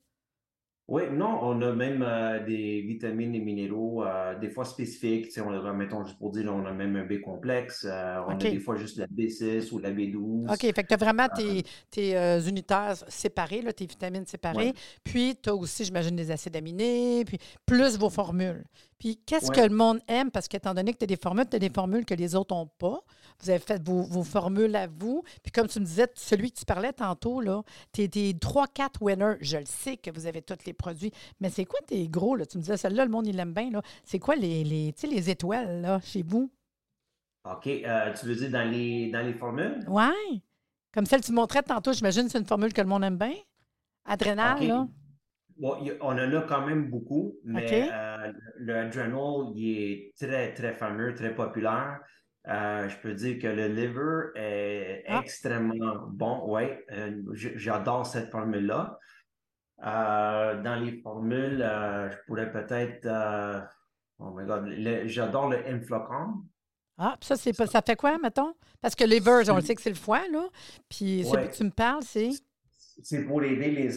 Oui, 0.90 1.04
non, 1.10 1.40
on 1.42 1.62
a 1.62 1.72
même 1.72 2.06
des 2.46 2.82
vitamines 2.82 3.34
et 3.34 3.40
minéraux, 3.40 4.04
des 4.42 4.50
fois 4.50 4.66
spécifiques. 4.66 5.32
On 5.38 5.54
a, 5.54 5.72
mettons, 5.72 6.04
juste 6.04 6.20
pour 6.20 6.32
dire, 6.32 6.54
on 6.54 6.66
a 6.66 6.74
même 6.74 6.98
un 6.98 7.06
B 7.06 7.22
complexe. 7.22 7.86
On 7.86 8.32
a 8.32 8.36
des 8.36 8.60
fois 8.60 8.76
juste 8.76 8.98
la 8.98 9.08
B6 9.08 9.72
ou 9.72 9.80
la 9.80 9.92
B12. 9.92 10.52
OK, 10.52 10.60
fait 10.60 10.74
que 10.74 10.88
tu 10.88 10.94
as 10.94 10.98
vraiment 10.98 11.30
tes, 11.30 11.64
tes 11.90 12.40
unitaires 12.46 12.96
séparés, 13.08 13.62
là, 13.62 13.72
tes 13.72 13.86
vitamines 13.86 14.26
séparées. 14.26 14.74
Puis, 15.06 15.38
tu 15.42 15.50
as 15.50 15.56
aussi, 15.56 15.86
j'imagine, 15.86 16.18
des 16.18 16.30
acides 16.32 16.58
aminés, 16.58 17.24
puis 17.24 17.38
plus 17.66 17.98
vos 17.98 18.10
formules. 18.10 18.66
Puis, 19.04 19.20
qu'est-ce 19.26 19.52
que 19.52 19.60
le 19.60 19.76
monde 19.76 20.00
aime? 20.08 20.32
Parce 20.32 20.48
qu'étant 20.48 20.74
donné 20.74 20.94
que 20.94 21.00
tu 21.00 21.04
as 21.04 21.08
des 21.08 21.18
formules, 21.18 21.46
tu 21.46 21.58
as 21.58 21.60
des 21.60 21.70
formules 21.70 22.06
que 22.06 22.14
les 22.14 22.36
autres 22.36 22.56
n'ont 22.56 22.68
pas. 22.68 23.02
Vous 23.42 23.50
avez 23.50 23.60
fait 23.60 23.86
vos, 23.86 24.24
formules 24.24 24.74
à 24.78 24.88
vous. 24.88 25.24
Puis 25.42 25.52
comme 25.52 25.68
tu 25.68 25.82
me 25.82 25.86
disais, 25.86 26.08
celui 26.16 26.54
que 26.54 26.60
tu 26.60 26.64
parlais 26.64 26.94
tantôt, 26.94 27.42
là, 27.42 27.64
tes, 27.92 28.08
tes 28.08 28.32
3-4 28.32 29.02
winners, 29.02 29.36
je 29.42 29.58
le 29.58 29.66
sais 29.66 29.98
que 29.98 30.10
vous 30.10 30.26
avez 30.26 30.42
tous 30.42 30.56
les 30.66 30.72
produits, 30.72 31.12
mais 31.42 31.50
c'est 31.50 31.66
quoi 31.66 31.82
tes 31.86 32.08
gros? 32.08 32.38
Là? 32.38 32.46
Tu 32.46 32.58
me 32.58 32.62
disais, 32.64 32.78
celle-là, 32.78 33.04
le 33.04 33.12
monde, 33.12 33.28
il 33.28 33.36
l'aime 33.36 33.54
bien. 33.54 33.72
C'est 34.06 34.20
quoi 34.20 34.38
les, 34.38 34.64
les, 34.64 34.96
les 35.04 35.30
étoiles 35.30 35.82
là, 35.82 36.00
chez 36.00 36.24
vous? 36.24 36.50
OK. 37.44 37.68
Euh, 37.68 38.14
tu 38.14 38.26
veux 38.26 38.36
dire 38.36 38.52
dans 38.52 38.72
les, 38.72 39.12
dans 39.12 39.22
les 39.22 39.34
formules? 39.34 39.84
Oui. 39.90 40.42
Comme 40.94 41.06
celle 41.08 41.20
que 41.20 41.26
tu 41.26 41.34
montrais 41.34 41.64
tantôt, 41.64 41.92
j'imagine 41.92 42.30
c'est 42.30 42.40
une 42.40 42.46
formule 42.46 42.72
que 42.72 42.80
le 42.80 42.88
monde 42.88 43.04
aime 43.04 43.18
bien. 43.18 43.34
Adrénal, 44.06 44.66
là. 44.66 44.88
Bon, 45.64 45.78
on 46.02 46.12
en 46.12 46.18
a 46.18 46.42
quand 46.42 46.66
même 46.66 46.90
beaucoup, 46.90 47.38
mais 47.46 47.90
euh, 47.90 48.34
le 48.58 48.76
Adrenal, 48.76 49.54
il 49.56 49.78
est 49.78 50.14
très, 50.20 50.54
très 50.54 50.74
fameux, 50.74 51.16
très 51.16 51.34
populaire. 51.34 52.02
Euh, 52.50 52.90
je 52.90 52.98
peux 52.98 53.14
dire 53.14 53.40
que 53.40 53.48
le 53.48 53.68
liver 53.70 54.32
est 54.36 55.06
ah. 55.08 55.22
extrêmement 55.24 56.08
bon. 56.10 56.44
Oui, 56.48 56.64
euh, 56.92 57.24
j'adore 57.56 58.06
cette 58.06 58.30
formule-là. 58.30 59.00
dans 59.82 60.84
les 60.84 61.00
formules, 61.02 61.60
je 61.60 62.18
pourrais 62.28 62.52
peut-être. 62.52 63.08
oh 64.20 64.32
my 64.36 64.46
God, 64.46 64.68
j'adore 65.06 65.48
le 65.48 65.66
Inflocom. 65.66 66.46
Ah, 66.98 67.16
ça, 67.22 67.38
c'est 67.38 67.56
ça 67.56 67.82
fait 67.82 67.96
quoi, 67.96 68.18
mettons? 68.18 68.54
Parce 68.82 68.96
que 68.96 69.06
le 69.06 69.12
liver, 69.12 69.50
on 69.50 69.56
le 69.56 69.62
sait 69.62 69.76
que 69.76 69.82
c'est 69.82 69.92
le 69.92 69.96
foie, 69.96 70.28
là. 70.30 70.44
Puis 70.90 71.24
celui 71.24 71.48
que 71.48 71.56
tu 71.56 71.64
me 71.64 71.72
parles, 71.72 72.04
c'est? 72.04 72.32
C'est 73.02 73.24
pour 73.24 73.44
aider 73.44 73.72
les, 73.72 73.90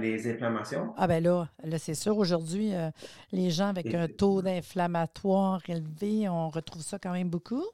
les 0.00 0.30
inflammations. 0.30 0.92
Ah 0.96 1.06
ben 1.06 1.22
là, 1.22 1.48
là 1.62 1.78
c'est 1.78 1.94
sûr, 1.94 2.16
aujourd'hui, 2.18 2.74
euh, 2.74 2.90
les 3.32 3.50
gens 3.50 3.68
avec 3.68 3.94
un 3.94 4.08
taux 4.08 4.42
d'inflammatoire 4.42 5.60
élevé, 5.68 6.28
on 6.28 6.48
retrouve 6.48 6.82
ça 6.82 6.98
quand 6.98 7.12
même 7.12 7.28
beaucoup. 7.28 7.64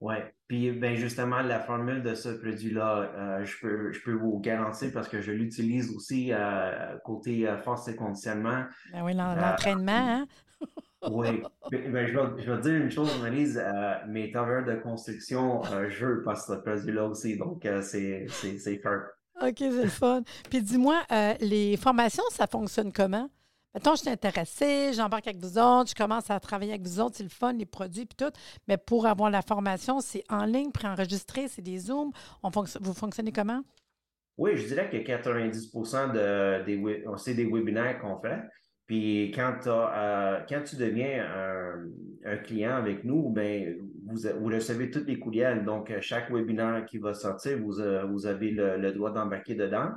Oui, 0.00 0.14
puis 0.46 0.70
ben 0.70 0.94
justement, 0.94 1.40
la 1.40 1.58
formule 1.58 2.02
de 2.02 2.14
ce 2.14 2.28
produit-là, 2.28 3.10
euh, 3.16 3.44
je, 3.44 3.58
peux, 3.60 3.92
je 3.92 4.00
peux 4.02 4.12
vous 4.12 4.38
garantir 4.38 4.92
parce 4.92 5.08
que 5.08 5.20
je 5.20 5.32
l'utilise 5.32 5.94
aussi 5.94 6.32
euh, 6.32 6.96
côté 7.04 7.52
force 7.64 7.88
et 7.88 7.96
conditionnement. 7.96 8.64
Ben 8.92 9.02
oui, 9.02 9.14
l'entraînement, 9.14 9.92
hein? 9.92 10.26
oui, 11.10 11.42
ben, 11.72 12.06
je, 12.06 12.16
vais, 12.16 12.42
je, 12.42 12.52
vais, 12.52 12.60
dire 12.60 12.74
une 12.74 12.90
chose, 12.90 13.10
Annelise, 13.24 13.60
mes 14.06 14.30
travailleurs 14.30 14.64
de 14.64 14.76
construction, 14.76 15.62
je 15.88 16.06
veux 16.06 16.22
pas 16.22 16.36
ce 16.36 16.52
produit-là 16.52 17.06
aussi, 17.06 17.36
donc 17.36 17.66
c'est 17.82 18.26
fair. 18.80 19.02
OK, 19.42 19.56
c'est 19.58 19.70
le 19.70 19.88
fun. 19.88 20.22
Puis 20.50 20.62
dis-moi, 20.62 21.02
euh, 21.12 21.34
les 21.40 21.76
formations, 21.76 22.24
ça 22.30 22.46
fonctionne 22.46 22.92
comment? 22.92 23.28
Mettons, 23.74 23.94
je 23.94 24.00
suis 24.00 24.10
intéressée, 24.10 24.92
j'embarque 24.94 25.28
avec 25.28 25.40
vous 25.40 25.58
autres, 25.58 25.90
je 25.90 25.94
commence 25.94 26.30
à 26.30 26.40
travailler 26.40 26.72
avec 26.72 26.86
vous 26.86 27.00
autres, 27.00 27.16
c'est 27.16 27.22
le 27.22 27.28
fun, 27.28 27.52
les 27.52 27.66
produits, 27.66 28.06
puis 28.06 28.16
tout. 28.16 28.32
Mais 28.66 28.76
pour 28.76 29.06
avoir 29.06 29.30
la 29.30 29.42
formation, 29.42 30.00
c'est 30.00 30.24
en 30.30 30.44
ligne, 30.44 30.72
préenregistré, 30.72 31.48
c'est 31.48 31.62
des 31.62 31.78
Zooms. 31.78 32.10
On 32.42 32.50
vous 32.50 32.94
fonctionnez 32.94 33.30
comment? 33.30 33.62
Oui, 34.38 34.56
je 34.56 34.66
dirais 34.66 34.88
que 34.88 34.96
90 34.96 35.72
de, 35.72 36.64
des, 36.64 37.04
c'est 37.18 37.34
des 37.34 37.44
webinaires 37.44 38.00
qu'on 38.00 38.18
fait. 38.20 38.40
Puis 38.86 39.32
quand, 39.34 39.66
euh, 39.66 40.40
quand 40.48 40.62
tu 40.64 40.76
deviens 40.76 41.26
un, 42.24 42.36
client 42.38 42.76
avec 42.76 43.04
nous, 43.04 43.28
ben, 43.28 43.76
vous, 44.08 44.28
vous, 44.40 44.46
recevez 44.46 44.90
tous 44.90 45.04
les 45.04 45.18
courriels. 45.18 45.64
Donc, 45.64 45.92
chaque 46.00 46.30
webinaire 46.30 46.84
qui 46.86 46.98
va 46.98 47.14
sortir, 47.14 47.58
vous, 47.58 47.80
euh, 47.80 48.04
vous 48.04 48.26
avez 48.26 48.50
le, 48.50 48.92
droit 48.92 49.10
d'embarquer 49.10 49.54
dedans. 49.54 49.90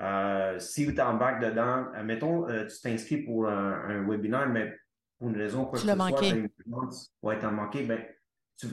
Euh, 0.00 0.58
si 0.58 0.92
tu 0.92 1.00
embarques 1.00 1.42
dedans, 1.42 1.86
mettons, 2.04 2.46
tu 2.46 2.80
t'inscris 2.82 3.18
pour 3.18 3.46
un, 3.48 4.06
webinaire, 4.08 4.48
mais 4.48 4.74
pour 5.18 5.28
une 5.28 5.36
raison 5.36 5.66
quoi 5.66 5.78
tu 5.78 5.86
que 5.86 5.92
ce 5.92 5.96
manqué. 5.96 6.48
soit, 7.20 7.36
tu 7.36 7.46
manqué, 7.46 7.82
ben, 7.84 8.00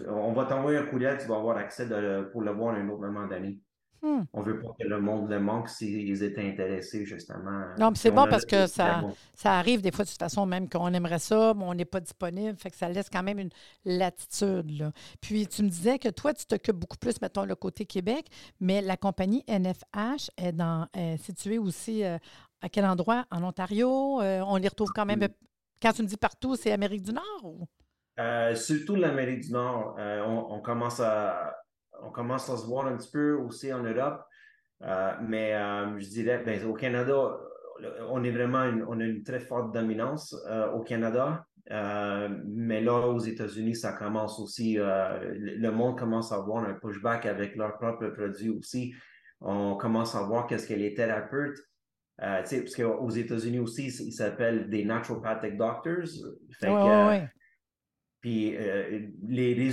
on 0.07 0.31
va 0.33 0.45
t'envoyer 0.45 0.77
un 0.77 0.85
courriel, 0.85 1.17
tu 1.17 1.27
vas 1.27 1.35
avoir 1.35 1.57
accès 1.57 1.87
pour 2.31 2.41
le 2.41 2.51
voir 2.51 2.75
un 2.75 2.87
autre 2.89 3.01
moment 3.01 3.27
d'année. 3.27 3.59
Hmm. 4.01 4.21
On 4.31 4.39
ne 4.39 4.45
veut 4.45 4.59
pas 4.61 4.69
que 4.79 4.87
le 4.87 5.01
monde 5.01 5.29
le 5.29 5.39
manque 5.39 5.67
s'ils 5.67 6.23
étaient 6.23 6.47
intéressés, 6.47 7.05
justement. 7.05 7.65
Non, 7.77 7.89
mais 7.89 7.97
c'est 7.97 8.11
bon 8.11 8.27
parce 8.29 8.45
que 8.45 8.65
ça, 8.67 9.03
ça 9.33 9.53
arrive 9.53 9.81
des 9.81 9.91
fois, 9.91 10.05
de 10.05 10.09
toute 10.09 10.19
façon, 10.19 10.45
même 10.45 10.69
qu'on 10.69 10.93
aimerait 10.93 11.19
ça, 11.19 11.53
mais 11.55 11.65
on 11.65 11.73
n'est 11.73 11.85
pas 11.85 11.99
disponible. 11.99 12.57
Fait 12.57 12.69
que 12.69 12.77
ça 12.77 12.87
laisse 12.87 13.09
quand 13.09 13.23
même 13.23 13.39
une 13.39 13.49
latitude. 13.83 14.79
Là. 14.79 14.91
Puis, 15.19 15.47
tu 15.47 15.63
me 15.63 15.69
disais 15.69 15.99
que 15.99 16.09
toi, 16.09 16.33
tu 16.33 16.45
t'occupes 16.45 16.77
beaucoup 16.77 16.97
plus, 16.97 17.21
mettons, 17.21 17.43
le 17.43 17.55
côté 17.55 17.85
Québec, 17.85 18.27
mais 18.59 18.81
la 18.81 18.95
compagnie 18.95 19.43
NFH 19.47 20.31
est, 20.37 20.53
dans, 20.53 20.87
située 21.17 21.57
aussi 21.57 22.03
euh, 22.03 22.17
à 22.61 22.69
quel 22.69 22.85
endroit? 22.85 23.25
En 23.31 23.43
Ontario? 23.43 24.21
Euh, 24.21 24.41
on 24.45 24.57
les 24.57 24.67
retrouve 24.67 24.91
quand 24.93 25.05
même. 25.05 25.27
Quand 25.81 25.93
tu 25.93 26.01
me 26.01 26.07
dis 26.07 26.17
partout, 26.17 26.55
c'est 26.55 26.71
Amérique 26.71 27.03
du 27.03 27.13
Nord? 27.13 27.41
Ou? 27.43 27.67
Euh, 28.19 28.53
surtout 28.55 28.95
l'Amérique 28.95 29.41
du 29.41 29.51
Nord. 29.51 29.95
on, 29.97 30.59
commence 30.59 30.99
à, 30.99 31.55
on 32.03 32.11
commence 32.11 32.49
à 32.49 32.57
se 32.57 32.65
voir 32.65 32.87
un 32.87 32.97
petit 32.97 33.11
peu 33.11 33.33
aussi 33.33 33.71
en 33.73 33.83
Europe. 33.83 34.21
Euh, 34.83 35.13
mais 35.21 35.53
euh, 35.53 35.99
je 35.99 36.07
dirais, 36.07 36.41
ben, 36.45 36.63
au 36.65 36.73
Canada, 36.73 37.37
on 38.09 38.23
est 38.23 38.31
vraiment 38.31 38.69
on 38.87 38.99
a 38.99 39.03
une 39.03 39.23
très 39.23 39.39
forte 39.39 39.73
dominance 39.73 40.35
euh, 40.49 40.71
au 40.71 40.81
Canada. 40.81 41.45
mais 41.69 42.81
là, 42.81 43.07
aux 43.07 43.19
États-Unis, 43.19 43.75
ça 43.75 43.93
commence 43.93 44.39
aussi, 44.39 44.75
le 44.75 45.69
monde 45.69 45.97
commence 45.97 46.31
à 46.31 46.35
avoir 46.35 46.63
un 46.63 46.73
pushback 46.73 47.25
avec 47.25 47.55
leurs 47.55 47.77
propres 47.77 48.07
produits 48.09 48.49
aussi. 48.49 48.93
On 49.41 49.75
commence 49.77 50.15
à 50.15 50.23
voir 50.23 50.47
qu'est-ce 50.47 50.67
que 50.67 50.73
les 50.73 50.93
thérapeutes, 50.93 51.59
parce 52.17 52.75
qu'aux 52.75 53.09
États-Unis 53.09 53.59
aussi, 53.59 53.87
ils 53.87 54.11
s'appellent 54.11 54.69
des 54.69 54.83
naturopathic 54.83 55.57
doctors. 55.57 56.09
Puis 58.21 58.57
les, 59.27 59.71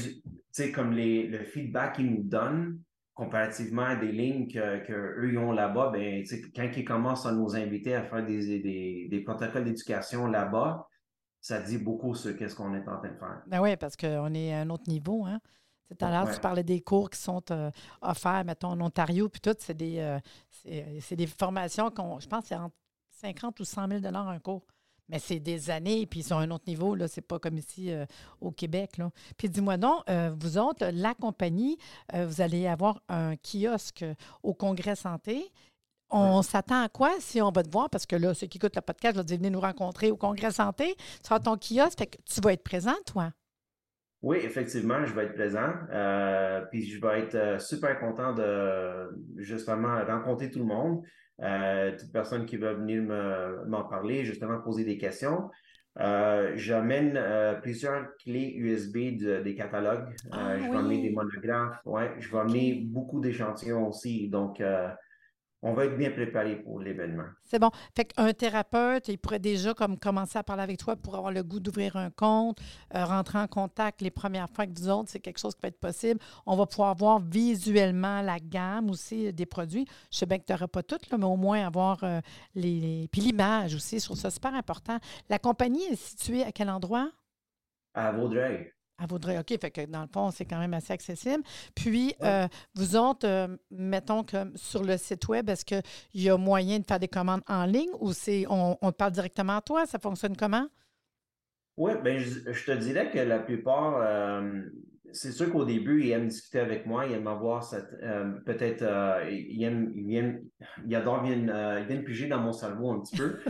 comme 0.72 0.92
les, 0.92 1.26
le 1.26 1.44
feedback 1.44 1.96
qu'ils 1.96 2.10
nous 2.10 2.22
donnent 2.22 2.80
comparativement 3.14 3.82
à 3.82 3.96
des 3.96 4.12
lignes 4.12 4.46
qu'eux 4.46 5.30
ils 5.30 5.38
ont 5.38 5.52
là-bas, 5.52 5.90
ben, 5.90 6.22
quand 6.54 6.68
ils 6.76 6.84
commencent 6.84 7.24
à 7.24 7.32
nous 7.32 7.56
inviter 7.56 7.94
à 7.94 8.02
faire 8.02 8.24
des, 8.24 9.08
des, 9.08 9.20
protocoles 9.20 9.64
d'éducation 9.64 10.26
là-bas, 10.26 10.86
ça 11.40 11.60
dit 11.62 11.78
beaucoup 11.78 12.14
sur 12.14 12.36
qu'est-ce 12.36 12.54
qu'on 12.54 12.74
est 12.74 12.86
en 12.86 12.98
train 12.98 13.08
de 13.08 13.18
faire. 13.18 13.42
Ben 13.46 13.60
oui, 13.60 13.76
parce 13.76 13.96
qu'on 13.96 14.34
est 14.34 14.52
à 14.52 14.60
un 14.60 14.70
autre 14.70 14.88
niveau. 14.88 15.24
Hein? 15.24 15.40
Tout 15.88 16.04
à 16.04 16.10
l'heure, 16.10 16.34
tu 16.34 16.40
parlais 16.40 16.64
des 16.64 16.80
cours 16.80 17.08
qui 17.08 17.18
sont 17.18 17.42
euh, 17.50 17.70
offerts, 18.02 18.44
mettons, 18.44 18.68
en 18.68 18.80
Ontario, 18.80 19.28
puis 19.28 19.40
tout, 19.40 19.54
c'est 19.58 19.76
des, 19.76 19.98
euh, 19.98 20.18
c'est, 21.00 21.16
des 21.16 21.26
formations 21.26 21.90
qu'on, 21.90 22.18
je 22.20 22.26
pense, 22.26 22.44
c'est 22.46 22.56
entre 22.56 22.76
50 23.12 23.60
ou 23.60 23.64
100 23.64 23.88
000 24.02 24.14
un 24.14 24.38
cours. 24.40 24.66
Mais 25.08 25.18
c'est 25.20 25.38
des 25.38 25.70
années, 25.70 26.06
puis 26.06 26.20
ils 26.20 26.24
sont 26.24 26.36
à 26.36 26.40
un 26.40 26.50
autre 26.50 26.64
niveau, 26.66 26.94
là. 26.94 27.06
C'est 27.06 27.20
pas 27.20 27.38
comme 27.38 27.58
ici 27.58 27.92
euh, 27.92 28.04
au 28.40 28.50
Québec, 28.50 28.98
là. 28.98 29.10
Puis 29.36 29.48
dis-moi 29.48 29.76
donc, 29.76 30.02
euh, 30.08 30.32
vous 30.38 30.58
autres, 30.58 30.86
la 30.92 31.14
compagnie, 31.14 31.78
euh, 32.14 32.26
vous 32.26 32.40
allez 32.40 32.66
avoir 32.66 33.00
un 33.08 33.34
kiosque 33.36 34.04
au 34.42 34.52
Congrès 34.54 34.96
Santé. 34.96 35.52
On 36.10 36.42
s'attend 36.42 36.82
à 36.82 36.88
quoi 36.88 37.10
si 37.18 37.42
on 37.42 37.50
va 37.50 37.64
te 37.64 37.70
voir? 37.70 37.90
Parce 37.90 38.06
que 38.06 38.14
là, 38.14 38.32
ceux 38.32 38.46
qui 38.46 38.58
écoutent 38.58 38.76
le 38.76 38.82
podcast, 38.82 39.16
je 39.16 39.20
vais 39.20 39.24
dire, 39.24 39.38
venez 39.38 39.50
nous 39.50 39.60
rencontrer 39.60 40.12
au 40.12 40.16
Congrès 40.16 40.52
Santé. 40.52 40.94
Tu 40.96 41.04
seras 41.24 41.40
ton 41.40 41.56
kiosque, 41.56 41.98
fait 41.98 42.06
que 42.06 42.18
tu 42.24 42.40
vas 42.40 42.52
être 42.52 42.62
présent, 42.62 42.94
toi? 43.06 43.32
Oui, 44.22 44.38
effectivement, 44.38 45.04
je 45.04 45.12
vais 45.14 45.24
être 45.24 45.34
présent. 45.34 45.72
puis 46.70 46.86
je 46.88 47.00
vais 47.00 47.20
être 47.20 47.60
super 47.60 47.98
content 47.98 48.32
de 48.34 49.08
justement 49.36 50.04
rencontrer 50.04 50.50
tout 50.50 50.60
le 50.60 50.64
monde. 50.64 51.02
Euh, 51.42 51.92
toute 51.98 52.12
personne 52.12 52.46
qui 52.46 52.56
va 52.56 52.72
venir 52.72 53.02
m'en 53.66 53.84
parler, 53.84 54.24
justement 54.24 54.60
poser 54.60 54.84
des 54.84 54.98
questions. 54.98 55.50
Euh, 55.98 56.52
j'amène 56.56 57.14
euh, 57.16 57.54
plusieurs 57.54 58.14
clés 58.18 58.52
USB 58.54 59.16
des 59.16 59.54
catalogues. 59.54 60.14
Ah 60.30 60.58
je 60.58 60.64
vais 60.64 60.76
amener 60.76 61.02
des 61.02 61.10
monographes. 61.10 61.80
Ouais, 61.86 62.14
je 62.18 62.30
vais 62.30 62.38
amener 62.38 62.82
beaucoup 62.86 63.20
d'échantillons 63.20 63.88
aussi. 63.88 64.28
Donc, 64.28 64.62
on 65.62 65.72
va 65.72 65.86
être 65.86 65.96
bien 65.96 66.10
préparé 66.10 66.56
pour 66.56 66.80
l'événement. 66.80 67.24
C'est 67.44 67.58
bon. 67.58 67.70
Fait 67.94 68.04
qu'un 68.04 68.32
thérapeute, 68.32 69.08
il 69.08 69.18
pourrait 69.18 69.38
déjà 69.38 69.74
comme 69.74 69.98
commencer 69.98 70.38
à 70.38 70.42
parler 70.42 70.62
avec 70.62 70.78
toi 70.78 70.96
pour 70.96 71.16
avoir 71.16 71.32
le 71.32 71.42
goût 71.42 71.60
d'ouvrir 71.60 71.96
un 71.96 72.10
compte, 72.10 72.58
euh, 72.94 73.04
rentrer 73.04 73.38
en 73.38 73.46
contact 73.46 74.00
les 74.02 74.10
premières 74.10 74.48
fois 74.50 74.64
avec 74.64 74.78
vous 74.78 74.88
autres, 74.88 75.10
c'est 75.10 75.20
quelque 75.20 75.38
chose 75.38 75.54
qui 75.54 75.62
peut 75.62 75.68
être 75.68 75.80
possible. 75.80 76.20
On 76.44 76.56
va 76.56 76.66
pouvoir 76.66 76.94
voir 76.94 77.20
visuellement 77.20 78.22
la 78.22 78.38
gamme 78.38 78.90
aussi 78.90 79.32
des 79.32 79.46
produits. 79.46 79.86
Je 80.12 80.18
sais 80.18 80.26
bien 80.26 80.38
que 80.38 80.44
tu 80.44 80.52
n'auras 80.52 80.68
pas 80.68 80.82
tout, 80.82 80.98
mais 81.16 81.24
au 81.24 81.36
moins 81.36 81.66
avoir 81.66 82.04
euh, 82.04 82.20
les, 82.54 83.08
Puis 83.10 83.22
l'image 83.22 83.74
aussi, 83.74 83.98
je 83.98 84.04
trouve 84.04 84.18
ça 84.18 84.30
super 84.30 84.54
important. 84.54 84.98
La 85.28 85.38
compagnie 85.38 85.84
est 85.84 85.96
située 85.96 86.44
à 86.44 86.52
quel 86.52 86.68
endroit? 86.70 87.10
À 87.94 88.12
Vaudreuil. 88.12 88.75
À 88.98 89.06
Vaudreuil, 89.06 89.38
OK. 89.38 89.60
Fait 89.60 89.70
que 89.70 89.84
dans 89.84 90.00
le 90.00 90.08
fond, 90.08 90.30
c'est 90.30 90.46
quand 90.46 90.58
même 90.58 90.72
assez 90.72 90.92
accessible. 90.92 91.42
Puis, 91.74 92.14
euh, 92.22 92.46
vous 92.74 92.96
autres, 92.96 93.26
euh, 93.26 93.48
mettons 93.70 94.24
que 94.24 94.36
sur 94.54 94.82
le 94.82 94.96
site 94.96 95.28
Web, 95.28 95.50
est-ce 95.50 95.66
qu'il 95.66 95.82
y 96.14 96.30
a 96.30 96.36
moyen 96.38 96.78
de 96.78 96.84
faire 96.84 96.98
des 96.98 97.08
commandes 97.08 97.42
en 97.46 97.66
ligne 97.66 97.90
ou 98.00 98.12
c'est 98.14 98.46
on, 98.48 98.74
te 98.74 98.96
parle 98.96 99.12
directement 99.12 99.58
à 99.58 99.60
toi? 99.60 99.84
Ça 99.84 99.98
fonctionne 99.98 100.34
comment? 100.34 100.66
Oui, 101.76 101.92
bien, 102.02 102.16
je, 102.16 102.64
te 102.64 102.72
dirais 102.72 103.10
que 103.10 103.18
la 103.18 103.38
plupart, 103.38 103.98
euh, 104.00 104.62
c'est 105.12 105.32
sûr 105.32 105.52
qu'au 105.52 105.66
début, 105.66 106.02
ils 106.02 106.12
aiment 106.12 106.28
discuter 106.28 106.60
avec 106.60 106.86
moi, 106.86 107.04
ils 107.04 107.12
aiment 107.12 107.26
avoir 107.26 107.64
cette. 107.64 107.90
Peut-être, 108.46 108.82
ils, 109.30 109.62
aiment, 109.62 109.92
ils, 109.94 110.06
viennent, 110.06 110.42
ils 110.86 110.96
adorent, 110.96 111.20
ils 111.26 111.34
viennent, 111.34 111.80
ils 111.82 111.86
viennent 111.86 112.04
piger 112.04 112.28
dans 112.28 112.40
mon 112.40 112.52
cerveau 112.54 112.92
un 112.92 113.00
petit 113.00 113.18
peu. 113.18 113.40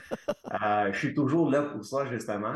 je 0.92 0.98
suis 0.98 1.14
toujours 1.14 1.48
là 1.48 1.62
pour 1.62 1.84
ça, 1.84 2.04
justement. 2.10 2.54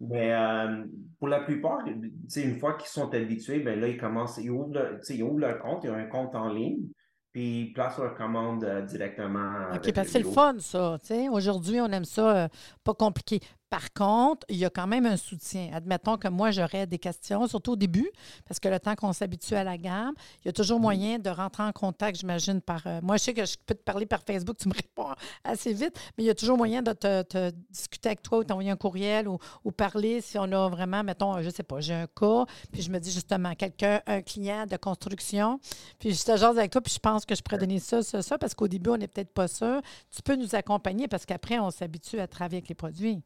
Mais 0.00 0.32
euh, 0.32 0.84
pour 1.18 1.28
la 1.28 1.40
plupart, 1.40 1.80
une 1.86 2.58
fois 2.58 2.74
qu'ils 2.74 2.88
sont 2.88 3.12
habitués, 3.12 3.60
ben 3.60 3.78
là, 3.78 3.86
ils 3.86 3.98
commencent, 3.98 4.38
ils 4.38 4.50
ouvrent, 4.50 4.72
leur, 5.38 5.58
compte, 5.58 5.84
ils 5.84 5.90
ont 5.90 5.94
un 5.94 6.06
compte 6.06 6.34
en 6.34 6.48
ligne, 6.48 6.80
puis 7.32 7.60
ils 7.60 7.72
placent 7.74 7.98
leur 7.98 8.14
commande 8.14 8.64
euh, 8.64 8.80
directement. 8.80 9.66
OK, 9.74 9.92
parce 9.92 10.06
que 10.06 10.12
c'est 10.12 10.18
le 10.20 10.30
fun, 10.30 10.56
ça. 10.58 10.96
Aujourd'hui, 11.30 11.80
on 11.80 11.92
aime 11.92 12.06
ça, 12.06 12.44
euh, 12.44 12.48
pas 12.82 12.94
compliqué. 12.94 13.40
Par 13.70 13.92
contre, 13.92 14.44
il 14.48 14.56
y 14.56 14.64
a 14.64 14.70
quand 14.70 14.88
même 14.88 15.06
un 15.06 15.16
soutien. 15.16 15.70
Admettons 15.72 16.18
que 16.18 16.26
moi, 16.26 16.50
j'aurais 16.50 16.88
des 16.88 16.98
questions, 16.98 17.46
surtout 17.46 17.72
au 17.72 17.76
début, 17.76 18.10
parce 18.46 18.58
que 18.58 18.68
le 18.68 18.80
temps 18.80 18.96
qu'on 18.96 19.12
s'habitue 19.12 19.54
à 19.54 19.62
la 19.62 19.78
gamme, 19.78 20.14
il 20.42 20.46
y 20.46 20.48
a 20.48 20.52
toujours 20.52 20.80
moyen 20.80 21.20
de 21.20 21.30
rentrer 21.30 21.62
en 21.62 21.70
contact, 21.70 22.18
j'imagine, 22.18 22.60
par. 22.60 22.84
Euh, 22.86 23.00
moi, 23.00 23.16
je 23.16 23.22
sais 23.22 23.34
que 23.34 23.44
je 23.44 23.54
peux 23.64 23.74
te 23.74 23.82
parler 23.82 24.06
par 24.06 24.22
Facebook, 24.26 24.56
tu 24.58 24.68
me 24.68 24.74
réponds 24.74 25.14
assez 25.44 25.72
vite, 25.72 25.94
mais 26.18 26.24
il 26.24 26.26
y 26.26 26.30
a 26.30 26.34
toujours 26.34 26.56
moyen 26.56 26.82
de 26.82 26.92
te, 26.92 27.52
discuter 27.70 28.08
avec 28.08 28.22
toi 28.22 28.38
ou 28.38 28.44
t'envoyer 28.44 28.70
un 28.70 28.76
courriel 28.76 29.28
ou, 29.28 29.38
parler 29.70 30.20
si 30.20 30.36
on 30.36 30.50
a 30.50 30.68
vraiment, 30.68 31.04
mettons, 31.04 31.40
je 31.40 31.46
ne 31.46 31.50
sais 31.50 31.62
pas, 31.62 31.80
j'ai 31.80 31.94
un 31.94 32.08
cas, 32.08 32.44
puis 32.72 32.82
je 32.82 32.90
me 32.90 32.98
dis 32.98 33.12
justement, 33.12 33.54
quelqu'un, 33.54 34.00
un 34.06 34.20
client 34.20 34.66
de 34.66 34.76
construction, 34.76 35.60
puis 36.00 36.12
je 36.12 36.24
te 36.24 36.36
jase 36.36 36.58
avec 36.58 36.72
toi, 36.72 36.80
puis 36.80 36.92
je 36.92 36.98
pense 36.98 37.24
que 37.24 37.36
je 37.36 37.42
pourrais 37.42 37.58
donner 37.58 37.78
ça, 37.78 38.02
ça, 38.02 38.20
ça, 38.20 38.36
parce 38.36 38.52
qu'au 38.52 38.66
début, 38.66 38.90
on 38.90 38.96
n'est 38.96 39.08
peut-être 39.08 39.32
pas 39.32 39.46
sûr. 39.46 39.80
Tu 40.10 40.22
peux 40.22 40.34
nous 40.34 40.56
accompagner 40.56 41.06
parce 41.06 41.24
qu'après, 41.24 41.60
on 41.60 41.70
s'habitue 41.70 42.18
à 42.18 42.26
travailler 42.26 42.58
avec 42.58 42.68
les 42.68 42.74
produits. 42.74 43.22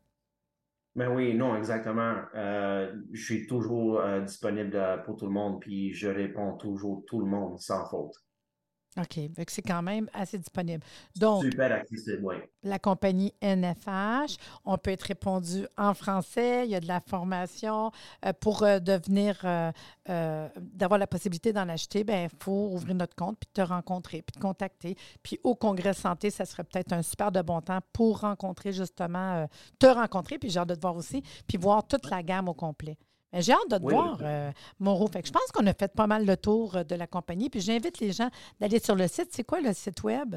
Ben 0.96 1.08
oui, 1.08 1.34
non, 1.34 1.56
exactement. 1.56 2.22
Euh, 2.36 2.94
je 3.12 3.24
suis 3.24 3.46
toujours 3.46 4.00
euh, 4.00 4.20
disponible 4.20 4.76
euh, 4.76 4.96
pour 4.98 5.16
tout 5.16 5.26
le 5.26 5.32
monde, 5.32 5.60
puis 5.60 5.92
je 5.92 6.08
réponds 6.08 6.56
toujours 6.56 7.04
tout 7.06 7.18
le 7.20 7.26
monde 7.26 7.58
sans 7.60 7.84
faute. 7.86 8.14
OK. 8.96 9.18
C'est 9.48 9.62
quand 9.62 9.82
même 9.82 10.08
assez 10.12 10.38
disponible. 10.38 10.82
Donc, 11.16 11.42
Super 11.44 11.72
accessible, 11.72 12.20
oui. 12.22 12.36
La 12.62 12.78
compagnie 12.78 13.32
NFH, 13.42 14.36
on 14.64 14.78
peut 14.78 14.92
être 14.92 15.02
répondu 15.02 15.66
en 15.76 15.94
français. 15.94 16.64
Il 16.64 16.70
y 16.70 16.74
a 16.76 16.80
de 16.80 16.86
la 16.86 17.00
formation. 17.00 17.90
Euh, 18.24 18.32
pour 18.32 18.62
euh, 18.62 18.78
devenir, 18.78 19.40
euh, 19.44 20.48
d'avoir 20.58 20.98
la 20.98 21.06
possibilité 21.06 21.52
d'en 21.52 21.68
acheter, 21.68 22.04
ben, 22.04 22.28
il 22.30 22.44
faut 22.44 22.70
ouvrir 22.72 22.94
notre 22.94 23.16
compte, 23.16 23.38
puis 23.38 23.48
te 23.52 23.60
rencontrer, 23.60 24.22
puis 24.22 24.34
te 24.34 24.40
contacter. 24.40 24.96
Puis 25.22 25.38
au 25.42 25.54
Congrès 25.54 25.94
Santé, 25.94 26.30
ça 26.30 26.44
serait 26.44 26.64
peut-être 26.64 26.92
un 26.92 27.02
super 27.02 27.32
de 27.32 27.42
bon 27.42 27.60
temps 27.60 27.80
pour 27.92 28.20
rencontrer 28.20 28.72
justement, 28.72 29.46
te 29.78 29.86
rencontrer, 29.86 30.38
puis 30.38 30.50
j'ai 30.50 30.60
hâte 30.60 30.68
de 30.68 30.74
te 30.74 30.80
voir 30.80 30.96
aussi, 30.96 31.22
puis 31.46 31.58
voir 31.58 31.86
toute 31.86 32.08
la 32.10 32.22
gamme 32.22 32.48
au 32.48 32.54
complet. 32.54 32.96
J'ai 33.40 33.52
hâte 33.52 33.70
de 33.70 33.78
te 33.78 33.82
voir, 33.82 34.18
euh, 34.22 34.52
Moreau. 34.78 35.08
Fait 35.08 35.26
je 35.26 35.32
pense 35.32 35.50
qu'on 35.52 35.66
a 35.66 35.74
fait 35.74 35.92
pas 35.92 36.06
mal 36.06 36.24
le 36.24 36.36
tour 36.36 36.76
euh, 36.76 36.84
de 36.84 36.94
la 36.94 37.06
compagnie. 37.06 37.50
Puis 37.50 37.60
j'invite 37.60 37.98
les 38.00 38.12
gens 38.12 38.30
d'aller 38.60 38.78
sur 38.78 38.94
le 38.94 39.08
site. 39.08 39.28
C'est 39.32 39.44
quoi 39.44 39.60
le 39.60 39.72
site 39.72 40.02
web? 40.02 40.36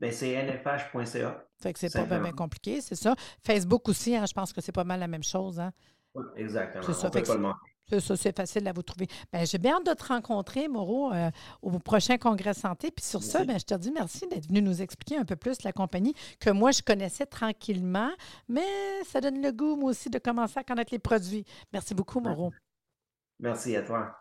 Ben, 0.00 0.12
c'est 0.12 0.42
nfh.ca. 0.42 1.44
Fait 1.62 1.72
que 1.72 1.78
c'est 1.78 1.92
pas 1.92 2.18
bien 2.18 2.32
compliqué, 2.32 2.80
c'est 2.80 2.96
ça. 2.96 3.14
Facebook 3.42 3.88
aussi, 3.88 4.16
hein, 4.16 4.24
je 4.26 4.32
pense 4.32 4.52
que 4.52 4.60
c'est 4.60 4.72
pas 4.72 4.84
mal 4.84 5.00
la 5.00 5.06
même 5.06 5.22
chose. 5.22 5.60
Hein? 5.60 5.72
Oui, 6.14 6.24
exactement. 6.36 6.82
C'est 6.84 6.92
ça. 6.92 7.10
Ça, 7.90 8.16
c'est 8.16 8.36
facile 8.36 8.66
à 8.66 8.72
vous 8.72 8.82
trouver. 8.82 9.06
Ben, 9.32 9.46
j'ai 9.46 9.58
bien 9.58 9.76
hâte 9.76 9.86
de 9.86 9.92
te 9.92 10.04
rencontrer, 10.04 10.68
Moreau, 10.68 11.12
euh, 11.12 11.30
au 11.62 11.78
prochain 11.78 12.16
congrès 12.16 12.54
santé. 12.54 12.90
Puis 12.90 13.04
sur 13.04 13.22
ça, 13.22 13.44
ben, 13.44 13.58
je 13.58 13.64
te 13.64 13.74
dis 13.74 13.90
merci 13.90 14.26
d'être 14.26 14.48
venu 14.48 14.62
nous 14.62 14.82
expliquer 14.82 15.18
un 15.18 15.24
peu 15.24 15.36
plus 15.36 15.62
la 15.62 15.72
compagnie 15.72 16.14
que 16.40 16.50
moi, 16.50 16.70
je 16.70 16.82
connaissais 16.82 17.26
tranquillement, 17.26 18.10
mais 18.48 18.62
ça 19.06 19.20
donne 19.20 19.42
le 19.42 19.52
goût, 19.52 19.76
moi 19.76 19.90
aussi, 19.90 20.10
de 20.10 20.18
commencer 20.18 20.58
à 20.58 20.64
connaître 20.64 20.92
les 20.92 20.98
produits. 20.98 21.44
Merci 21.72 21.94
beaucoup, 21.94 22.20
Moreau. 22.20 22.52
Merci 23.38 23.76
à 23.76 23.82
toi. 23.82 24.16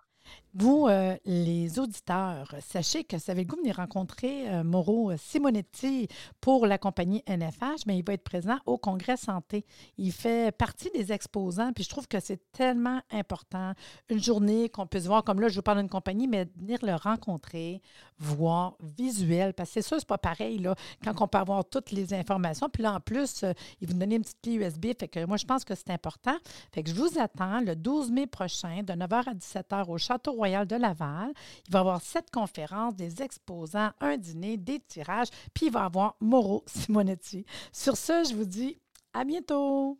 Vous, 0.55 0.85
euh, 0.87 1.17
les 1.25 1.79
auditeurs, 1.79 2.53
sachez 2.59 3.03
que 3.03 3.17
ça 3.17 3.31
avez 3.31 3.41
le 3.41 3.47
goût 3.47 3.55
de 3.55 3.61
venir 3.61 3.77
rencontrer 3.77 4.47
euh, 4.49 4.63
Mauro 4.63 5.11
Simonetti 5.17 6.07
pour 6.41 6.67
la 6.67 6.77
compagnie 6.77 7.23
NFH, 7.25 7.87
mais 7.87 7.97
il 7.97 8.05
va 8.05 8.13
être 8.13 8.23
présent 8.23 8.59
au 8.67 8.77
Congrès 8.77 9.17
Santé. 9.17 9.65
Il 9.97 10.11
fait 10.11 10.55
partie 10.55 10.91
des 10.91 11.11
exposants, 11.11 11.73
puis 11.73 11.83
je 11.83 11.89
trouve 11.89 12.07
que 12.07 12.19
c'est 12.19 12.51
tellement 12.51 13.01
important. 13.11 13.73
Une 14.09 14.21
journée 14.21 14.69
qu'on 14.69 14.85
puisse 14.85 15.07
voir, 15.07 15.23
comme 15.23 15.41
là, 15.41 15.47
je 15.47 15.55
vous 15.55 15.63
parle 15.63 15.79
d'une 15.79 15.89
compagnie, 15.89 16.27
mais 16.27 16.47
venir 16.55 16.77
le 16.83 16.93
rencontrer, 16.93 17.81
voir, 18.19 18.75
visuel, 18.95 19.55
parce 19.55 19.69
que 19.69 19.73
c'est 19.73 19.87
sûr, 19.87 19.97
c'est 19.97 20.07
pas 20.07 20.19
pareil, 20.19 20.59
là, 20.59 20.75
quand 21.03 21.19
on 21.19 21.27
peut 21.27 21.39
avoir 21.39 21.65
toutes 21.65 21.89
les 21.89 22.13
informations. 22.13 22.69
Puis 22.69 22.83
là, 22.83 22.93
en 22.93 22.99
plus, 22.99 23.41
euh, 23.41 23.53
il 23.81 23.87
vous 23.87 23.95
donner 23.95 24.17
une 24.17 24.21
petite 24.21 24.41
clé 24.43 24.53
USB, 24.53 24.85
fait 24.99 25.07
que 25.07 25.25
moi, 25.25 25.37
je 25.37 25.45
pense 25.45 25.65
que 25.65 25.73
c'est 25.73 25.89
important. 25.89 26.37
Fait 26.71 26.83
que 26.83 26.91
je 26.91 26.95
vous 26.95 27.17
attends 27.17 27.59
le 27.61 27.75
12 27.75 28.11
mai 28.11 28.27
prochain, 28.27 28.83
de 28.83 28.93
9h 28.93 29.29
à 29.29 29.33
17h 29.33 29.89
au 29.89 29.97
Château 29.97 30.42
Royal 30.43 30.67
de 30.67 30.75
Laval. 30.75 31.31
Il 31.67 31.71
va 31.71 31.79
y 31.79 31.81
avoir 31.81 32.01
sept 32.01 32.29
conférences, 32.29 32.95
des 32.95 33.21
exposants, 33.21 33.91
un 34.01 34.17
dîner, 34.17 34.57
des 34.57 34.81
tirages, 34.81 35.29
puis 35.53 35.67
il 35.67 35.71
va 35.71 35.83
y 35.83 35.85
avoir 35.85 36.15
Mauro 36.19 36.63
Simonetti. 36.67 37.45
Sur 37.71 37.95
ce, 37.95 38.25
je 38.29 38.35
vous 38.35 38.45
dis 38.45 38.77
à 39.13 39.23
bientôt. 39.23 39.97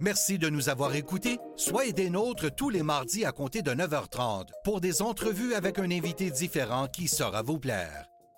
Merci 0.00 0.38
de 0.38 0.48
nous 0.50 0.68
avoir 0.68 0.94
écoutés. 0.94 1.38
Soyez 1.56 1.92
des 1.92 2.10
nôtres 2.10 2.54
tous 2.54 2.70
les 2.70 2.82
mardis 2.82 3.24
à 3.24 3.32
compter 3.32 3.62
de 3.62 3.70
9h30 3.70 4.48
pour 4.64 4.80
des 4.80 5.00
entrevues 5.00 5.54
avec 5.54 5.78
un 5.78 5.90
invité 5.90 6.30
différent 6.30 6.86
qui 6.88 7.08
saura 7.08 7.42
vous 7.42 7.58
plaire. 7.58 8.15